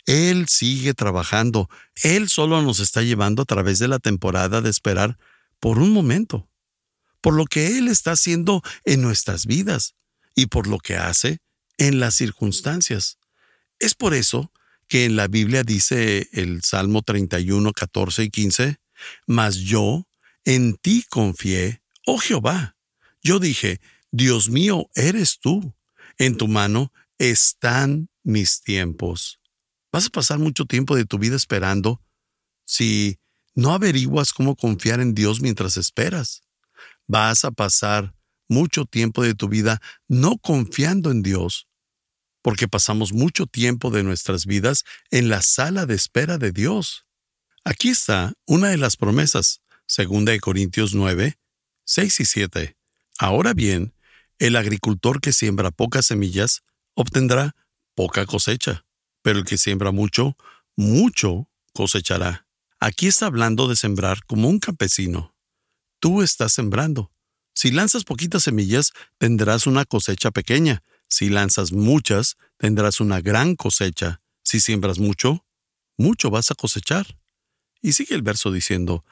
Él 0.07 0.49
sigue 0.49 0.95
trabajando. 0.95 1.69
Él 2.03 2.29
solo 2.29 2.63
nos 2.63 2.81
está 2.81 3.03
llevando 3.03 3.43
a 3.43 3.47
través 3.47 3.79
de 3.79 3.89
la 3.89 3.99
temporada 3.99 4.61
de 4.61 4.71
esperar 4.71 5.19
por 5.59 5.79
un 5.79 5.93
momento, 5.93 6.49
por 7.21 7.35
lo 7.35 7.45
que 7.45 7.79
Él 7.79 7.89
está 7.89 8.13
haciendo 8.13 8.63
en 8.85 9.03
nuestras 9.03 9.47
vidas 9.47 9.95
y 10.35 10.47
por 10.47 10.67
lo 10.67 10.79
que 10.79 10.97
hace 10.97 11.39
en 11.79 12.01
las 12.01 12.15
circunstancias. 12.15 13.19
Es 13.79 13.95
por 13.95 14.15
eso 14.15 14.53
que 14.89 15.05
en 15.05 15.17
la 15.17 15.29
Biblia 15.29 15.63
dice 15.63 16.29
el 16.33 16.63
Salmo 16.63 17.03
31, 17.03 17.73
14 17.73 18.25
y 18.25 18.31
15, 18.31 18.77
Mas 19.27 19.57
yo 19.57 20.07
En 20.45 20.77
ti 20.77 21.05
confié, 21.09 21.83
oh 22.07 22.19
Jehová. 22.19 22.75
Yo 23.23 23.39
dije, 23.39 23.81
Dios 24.11 24.49
mío, 24.49 24.89
eres 24.95 25.39
tú. 25.39 25.75
En 26.19 26.37
tu 26.37 26.49
mano 26.49 26.93
están 27.19 28.09
mis 28.23 28.63
tiempos. 28.63 29.40
Vas 29.93 30.07
a 30.07 30.11
pasar 30.11 30.39
mucho 30.39 30.65
tiempo 30.65 30.97
de 30.97 31.05
tu 31.05 31.19
vida 31.19 31.37
esperando 31.37 32.01
si 32.65 33.19
no 33.55 33.73
averiguas 33.73 34.33
cómo 34.33 34.55
confiar 34.57 35.01
en 35.01 35.15
Dios 35.15 35.41
mientras 35.41 35.77
esperas. 35.77 36.43
Vas 37.07 37.45
a 37.45 37.51
pasar 37.51 38.15
mucho 38.49 38.85
tiempo 38.85 39.23
de 39.23 39.35
tu 39.35 39.49
vida 39.49 39.81
no 40.09 40.39
confiando 40.39 41.11
en 41.11 41.23
Dios, 41.23 41.67
porque 42.43 42.69
pasamos 42.69 43.13
mucho 43.13 43.47
tiempo 43.47 43.91
de 43.91 44.03
nuestras 44.03 44.47
vidas 44.47 44.85
en 45.11 45.29
la 45.29 45.43
sala 45.43 45.87
de 45.87 45.95
espera 45.95 46.39
de 46.39 46.53
Dios. 46.53 47.07
Aquí 47.65 47.91
está 47.91 48.33
una 48.47 48.69
de 48.69 48.77
las 48.77 48.97
promesas, 48.97 49.61
segunda 49.87 50.33
de 50.33 50.41
Corintios 50.41 50.95
9, 50.95 51.39
6 51.85 52.21
y 52.21 52.25
7. 52.25 52.77
Ahora 53.19 53.55
bien, 53.55 53.95
el 54.39 54.57
agricultor 54.57 55.21
que 55.21 55.33
siembra 55.33 55.71
pocas 55.71 56.07
semillas 56.07 56.63
obtendrá 56.95 57.55
poca 57.95 58.25
cosecha, 58.25 58.85
pero 59.23 59.39
el 59.39 59.45
que 59.45 59.59
siembra 59.59 59.91
mucho, 59.91 60.37
mucho 60.77 61.49
cosechará. 61.73 62.47
Aquí 62.79 63.07
está 63.07 63.27
hablando 63.27 63.69
de 63.69 63.77
sembrar 63.77 64.25
como 64.25 64.49
un 64.49 64.59
campesino. 64.59 65.35
Tú 65.99 66.23
estás 66.23 66.53
sembrando. 66.53 67.13
Si 67.55 67.71
lanzas 67.71 68.05
poquitas 68.05 68.45
semillas, 68.45 68.93
tendrás 69.19 69.67
una 69.67 69.85
cosecha 69.85 70.31
pequeña. 70.31 70.83
Si 71.09 71.29
lanzas 71.29 71.73
muchas, 71.73 72.37
tendrás 72.57 73.01
una 73.01 73.21
gran 73.21 73.57
cosecha. 73.57 74.23
Si 74.43 74.61
siembras 74.61 74.99
mucho, 74.99 75.45
mucho 75.99 76.31
vas 76.31 76.51
a 76.51 76.55
cosechar. 76.55 77.19
Y 77.83 77.93
sigue 77.93 78.15
el 78.15 78.23
verso 78.23 78.51
diciendo, 78.51 79.05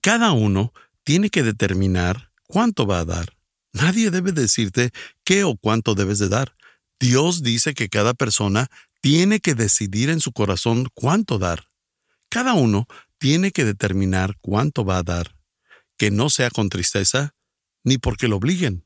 cada 0.00 0.32
uno 0.32 0.72
tiene 1.02 1.30
que 1.30 1.42
determinar 1.42 2.30
cuánto 2.46 2.86
va 2.86 3.00
a 3.00 3.04
dar. 3.04 3.36
Nadie 3.72 4.10
debe 4.10 4.32
decirte 4.32 4.92
qué 5.24 5.44
o 5.44 5.56
cuánto 5.56 5.94
debes 5.94 6.18
de 6.18 6.28
dar. 6.28 6.56
Dios 6.98 7.42
dice 7.42 7.74
que 7.74 7.88
cada 7.88 8.14
persona 8.14 8.70
tiene 9.00 9.40
que 9.40 9.54
decidir 9.54 10.10
en 10.10 10.20
su 10.20 10.32
corazón 10.32 10.88
cuánto 10.94 11.38
dar. 11.38 11.68
Cada 12.28 12.54
uno 12.54 12.86
tiene 13.18 13.50
que 13.52 13.64
determinar 13.64 14.36
cuánto 14.40 14.84
va 14.84 14.98
a 14.98 15.02
dar, 15.02 15.36
que 15.96 16.10
no 16.10 16.30
sea 16.30 16.50
con 16.50 16.68
tristeza 16.68 17.34
ni 17.84 17.98
porque 17.98 18.28
lo 18.28 18.36
obliguen. 18.36 18.84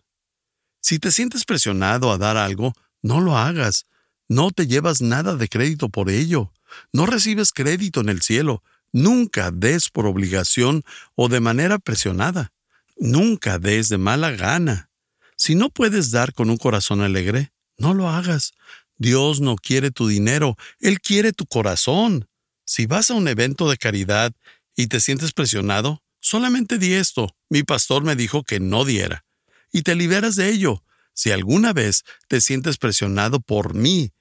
Si 0.80 0.98
te 0.98 1.10
sientes 1.10 1.44
presionado 1.44 2.12
a 2.12 2.18
dar 2.18 2.36
algo, 2.36 2.74
no 3.02 3.20
lo 3.20 3.36
hagas. 3.36 3.86
No 4.28 4.50
te 4.50 4.66
llevas 4.66 5.00
nada 5.00 5.36
de 5.36 5.48
crédito 5.48 5.88
por 5.88 6.10
ello. 6.10 6.52
No 6.92 7.06
recibes 7.06 7.52
crédito 7.52 8.00
en 8.00 8.08
el 8.08 8.22
cielo. 8.22 8.62
Nunca 8.92 9.50
des 9.50 9.90
por 9.90 10.06
obligación 10.06 10.84
o 11.14 11.28
de 11.28 11.40
manera 11.40 11.78
presionada. 11.78 12.52
Nunca 12.96 13.58
des 13.58 13.88
de 13.88 13.98
mala 13.98 14.30
gana. 14.30 14.90
Si 15.36 15.54
no 15.54 15.70
puedes 15.70 16.10
dar 16.10 16.34
con 16.34 16.50
un 16.50 16.58
corazón 16.58 17.00
alegre, 17.00 17.52
no 17.78 17.94
lo 17.94 18.08
hagas. 18.10 18.52
Dios 19.00 19.40
no 19.40 19.56
quiere 19.56 19.90
tu 19.90 20.08
dinero, 20.08 20.56
Él 20.78 21.00
quiere 21.00 21.32
tu 21.32 21.46
corazón. 21.46 22.28
Si 22.66 22.84
vas 22.84 23.10
a 23.10 23.14
un 23.14 23.28
evento 23.28 23.70
de 23.70 23.78
caridad 23.78 24.34
y 24.76 24.88
te 24.88 25.00
sientes 25.00 25.32
presionado, 25.32 26.04
solamente 26.20 26.76
di 26.76 26.92
esto. 26.92 27.34
Mi 27.48 27.62
pastor 27.62 28.04
me 28.04 28.14
dijo 28.14 28.44
que 28.44 28.60
no 28.60 28.84
diera. 28.84 29.24
Y 29.72 29.82
te 29.82 29.94
liberas 29.94 30.36
de 30.36 30.50
ello. 30.50 30.84
Si 31.14 31.30
alguna 31.30 31.72
vez 31.72 32.04
te 32.28 32.42
sientes 32.42 32.76
presionado 32.76 33.40
por 33.40 33.72
mí 33.72 34.12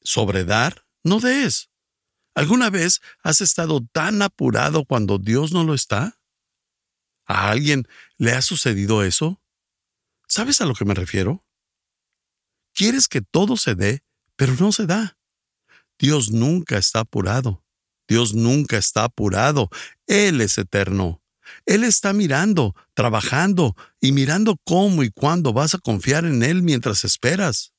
sobre 0.00 0.44
dar, 0.44 0.86
no 1.04 1.20
des. 1.20 1.68
¿Alguna 2.34 2.70
vez 2.70 3.02
has 3.22 3.42
estado 3.42 3.86
tan 3.92 4.22
apurado 4.22 4.86
cuando 4.86 5.18
Dios 5.18 5.52
no 5.52 5.64
lo 5.64 5.74
está? 5.74 6.18
¿A 7.26 7.50
alguien 7.50 7.86
le 8.16 8.32
ha 8.32 8.40
sucedido 8.40 9.02
eso? 9.04 9.42
¿Sabes 10.26 10.62
a 10.62 10.64
lo 10.64 10.74
que 10.74 10.86
me 10.86 10.94
refiero? 10.94 11.44
Quieres 12.78 13.08
que 13.08 13.22
todo 13.22 13.56
se 13.56 13.74
dé, 13.74 14.04
pero 14.36 14.54
no 14.54 14.70
se 14.70 14.86
da. 14.86 15.18
Dios 15.98 16.30
nunca 16.30 16.78
está 16.78 17.00
apurado. 17.00 17.64
Dios 18.06 18.34
nunca 18.34 18.78
está 18.78 19.02
apurado. 19.02 19.68
Él 20.06 20.40
es 20.40 20.58
eterno. 20.58 21.20
Él 21.66 21.82
está 21.82 22.12
mirando, 22.12 22.76
trabajando 22.94 23.74
y 24.00 24.12
mirando 24.12 24.56
cómo 24.64 25.02
y 25.02 25.10
cuándo 25.10 25.52
vas 25.52 25.74
a 25.74 25.78
confiar 25.78 26.24
en 26.24 26.44
Él 26.44 26.62
mientras 26.62 27.04
esperas. 27.04 27.72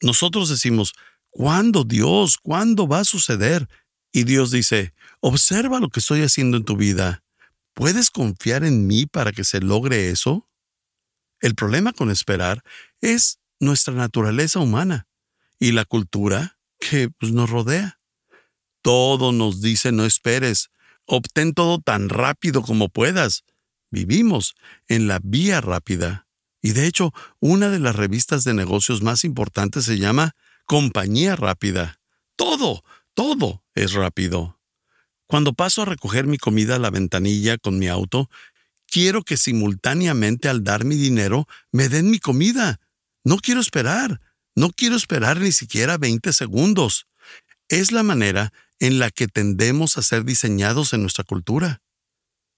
Nosotros 0.00 0.48
decimos, 0.48 0.94
¿cuándo 1.28 1.84
Dios? 1.84 2.38
¿Cuándo 2.38 2.88
va 2.88 3.00
a 3.00 3.04
suceder? 3.04 3.68
Y 4.10 4.24
Dios 4.24 4.50
dice, 4.50 4.94
observa 5.20 5.80
lo 5.80 5.90
que 5.90 6.00
estoy 6.00 6.22
haciendo 6.22 6.56
en 6.56 6.64
tu 6.64 6.78
vida. 6.78 7.22
¿Puedes 7.74 8.08
confiar 8.08 8.64
en 8.64 8.86
mí 8.86 9.04
para 9.04 9.32
que 9.32 9.44
se 9.44 9.60
logre 9.60 10.08
eso? 10.08 10.48
El 11.40 11.54
problema 11.54 11.92
con 11.92 12.10
esperar 12.10 12.64
es 13.02 13.38
nuestra 13.64 13.94
naturaleza 13.94 14.60
humana 14.60 15.06
y 15.58 15.72
la 15.72 15.84
cultura 15.84 16.58
que 16.78 17.10
pues, 17.10 17.32
nos 17.32 17.50
rodea. 17.50 17.98
Todo 18.82 19.32
nos 19.32 19.62
dice 19.62 19.92
no 19.92 20.04
esperes, 20.04 20.70
obtén 21.06 21.54
todo 21.54 21.80
tan 21.80 22.08
rápido 22.08 22.62
como 22.62 22.88
puedas. 22.88 23.44
Vivimos 23.90 24.54
en 24.88 25.06
la 25.08 25.20
vía 25.22 25.60
rápida. 25.60 26.26
Y 26.60 26.72
de 26.72 26.86
hecho, 26.86 27.12
una 27.40 27.68
de 27.68 27.78
las 27.78 27.96
revistas 27.96 28.44
de 28.44 28.54
negocios 28.54 29.02
más 29.02 29.24
importantes 29.24 29.84
se 29.84 29.98
llama 29.98 30.34
Compañía 30.64 31.36
Rápida. 31.36 32.00
Todo, 32.36 32.82
todo 33.12 33.62
es 33.74 33.92
rápido. 33.92 34.58
Cuando 35.26 35.52
paso 35.52 35.82
a 35.82 35.86
recoger 35.86 36.26
mi 36.26 36.38
comida 36.38 36.76
a 36.76 36.78
la 36.78 36.90
ventanilla 36.90 37.58
con 37.58 37.78
mi 37.78 37.88
auto, 37.88 38.30
quiero 38.86 39.22
que 39.22 39.36
simultáneamente 39.36 40.48
al 40.48 40.64
dar 40.64 40.84
mi 40.84 40.96
dinero 40.96 41.46
me 41.70 41.88
den 41.88 42.10
mi 42.10 42.18
comida 42.18 42.80
no 43.24 43.38
quiero 43.38 43.60
esperar. 43.60 44.20
No 44.54 44.70
quiero 44.70 44.94
esperar 44.94 45.40
ni 45.40 45.50
siquiera 45.50 45.98
20 45.98 46.32
segundos. 46.32 47.06
Es 47.68 47.90
la 47.90 48.02
manera 48.02 48.52
en 48.78 48.98
la 48.98 49.10
que 49.10 49.26
tendemos 49.26 49.96
a 49.96 50.02
ser 50.02 50.24
diseñados 50.24 50.92
en 50.92 51.00
nuestra 51.00 51.24
cultura. 51.24 51.82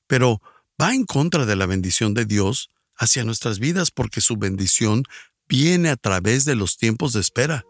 Pero 0.07 0.42
va 0.81 0.92
en 0.94 1.05
contra 1.05 1.46
de 1.46 1.57
la 1.57 1.66
bendición 1.66 2.12
de 2.12 2.26
Dios 2.26 2.70
hacia 2.96 3.24
nuestras 3.24 3.59
vidas 3.61 3.90
porque 3.90 4.20
su 4.20 4.37
bendición 4.37 5.05
viene 5.48 5.88
a 5.88 5.96
través 5.96 6.44
de 6.44 6.57
los 6.57 6.76
tiempos 6.76 7.12
de 7.12 7.20
espera. 7.20 7.64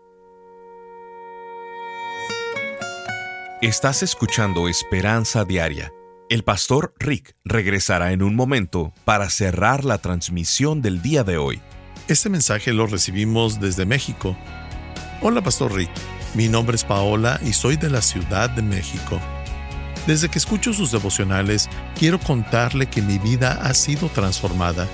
Estás 3.60 4.02
escuchando 4.02 4.68
Esperanza 4.68 5.44
Diaria. 5.44 5.92
El 6.28 6.42
pastor 6.42 6.94
Rick 6.98 7.36
regresará 7.44 8.12
en 8.12 8.22
un 8.22 8.34
momento 8.34 8.92
para 9.04 9.30
cerrar 9.30 9.84
la 9.84 9.98
transmisión 9.98 10.82
del 10.82 11.00
día 11.00 11.22
de 11.22 11.36
hoy. 11.36 11.60
Este 12.08 12.28
mensaje 12.28 12.72
lo 12.72 12.86
recibimos 12.86 13.60
desde 13.60 13.84
México. 13.84 14.36
Hola, 15.20 15.42
Pastor 15.42 15.72
Rick. 15.74 15.90
Mi 16.34 16.48
nombre 16.48 16.76
es 16.76 16.84
Paola 16.84 17.40
y 17.44 17.52
soy 17.52 17.76
de 17.76 17.90
la 17.90 18.00
Ciudad 18.00 18.50
de 18.50 18.62
México. 18.62 19.20
Desde 20.06 20.28
que 20.28 20.38
escucho 20.38 20.72
sus 20.72 20.92
devocionales, 20.92 21.68
quiero 21.98 22.20
contarle 22.20 22.86
que 22.86 23.02
mi 23.02 23.18
vida 23.18 23.58
ha 23.62 23.74
sido 23.74 24.08
transformada. 24.08 24.86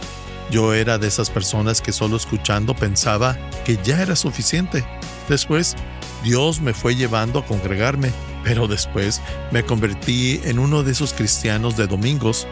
Yo 0.51 0.73
era 0.73 0.99
de 0.99 1.09
esas 1.09 1.29
personas 1.29 1.83
que 1.83 1.93
solo 1.93 2.17
escuchando 2.17 2.75
pensaba 2.75 3.37
que 3.65 3.79
ya 3.83 4.01
era 4.01 4.17
suficiente. 4.17 4.85
Después, 5.29 5.77
Dios 6.25 6.61
me 6.61 6.73
fue 6.73 6.95
llevando 6.95 7.41
a 7.41 7.45
congregarme, 7.45 8.11
pero 8.43 8.69
después 8.69 9.21
me 9.51 9.65
convertí 9.65 10.41
en 10.45 10.59
uno 10.59 10.83
de 10.83 10.93
esos 10.93 11.13
cristianos 11.13 11.77
de 11.77 11.87
domingos. 11.87 12.47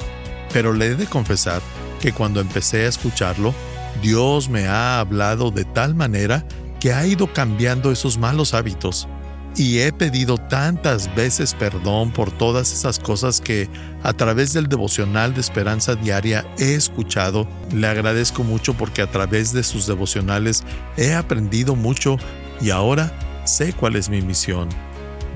Pero 0.53 0.75
le 0.75 0.87
he 0.87 0.95
de 0.97 1.07
confesar 1.07 1.63
que 2.01 2.13
cuando 2.13 2.41
empecé 2.41 2.85
a 2.85 2.89
escucharlo, 2.89 3.55
Dios 4.03 4.49
me 4.49 4.67
ha 4.67 5.01
hablado 5.01 5.51
de 5.51 5.65
tal 5.65 5.95
manera 5.95 6.47
que 6.81 6.93
ha 6.93 7.07
ido 7.07 7.33
cambiando 7.33 7.93
esos 7.93 8.19
malos 8.19 8.55
hábitos. 8.55 9.09
Y 9.57 9.81
he 9.81 9.93
pedido 9.93 10.39
tantas 10.39 11.13
veces 11.15 11.55
perdón 11.55 12.13
por 12.13 12.31
todas 12.31 12.73
esas 12.73 12.99
cosas 12.99 13.41
que 13.41 13.69
a 14.03 14.13
través 14.13 14.53
del 14.53 14.69
devocional 14.69 15.35
de 15.35 15.41
Esperanza 15.41 15.97
Diaria 15.97 16.47
he 16.59 16.75
escuchado. 16.75 17.49
Le 17.73 17.89
agradezco 17.89 18.45
mucho 18.45 18.75
porque 18.75 19.03
a 19.03 19.11
través 19.11 19.53
de 19.53 19.65
sus 19.65 19.87
devocionales 19.87 20.63
he 20.97 21.15
aprendido 21.15 21.75
mucho 21.75 22.17
y 22.61 22.71
ahora 22.71 23.13
sé 23.45 23.73
cuál 23.73 23.97
es 23.97 24.09
mi 24.09 24.23
misión. 24.23 24.69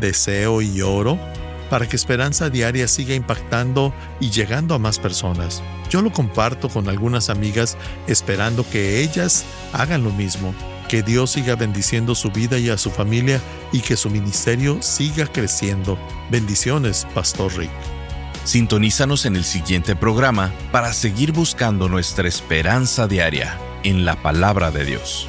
Deseo 0.01 0.63
y 0.63 0.81
oro 0.81 1.19
para 1.75 1.89
que 1.89 1.97
Esperanza 1.97 2.51
Diaria 2.51 2.87
siga 2.87 3.17
impactando 3.17 3.93
y 4.21 4.31
llegando 4.31 4.77
a 4.77 4.79
más 4.79 5.01
personas. 5.01 5.61
Yo 5.91 6.03
lo 6.03 6.13
comparto 6.13 6.69
con 6.69 6.89
algunas 6.89 7.31
amigas 7.31 7.77
esperando 8.07 8.65
que 8.71 9.01
ellas 9.01 9.45
hagan 9.73 10.05
lo 10.05 10.11
mismo, 10.11 10.55
que 10.89 11.03
Dios 11.03 11.33
siga 11.33 11.57
bendiciendo 11.57 12.15
su 12.15 12.31
vida 12.31 12.61
y 12.61 12.71
a 12.71 12.79
su 12.79 12.93
familia 12.93 13.41
y 13.73 13.81
que 13.81 13.97
su 13.97 14.09
ministerio 14.09 14.81
siga 14.83 15.27
creciendo. 15.27 15.99
Bendiciones, 16.31 17.09
Pastor 17.13 17.53
Rick. 17.57 17.73
Sintonízanos 18.45 19.27
en 19.27 19.35
el 19.35 19.43
siguiente 19.43 19.97
programa 19.97 20.53
para 20.71 20.93
seguir 20.93 21.33
buscando 21.33 21.89
nuestra 21.89 22.29
esperanza 22.29 23.09
diaria 23.09 23.59
en 23.83 24.05
la 24.05 24.15
palabra 24.15 24.71
de 24.71 24.85
Dios. 24.85 25.29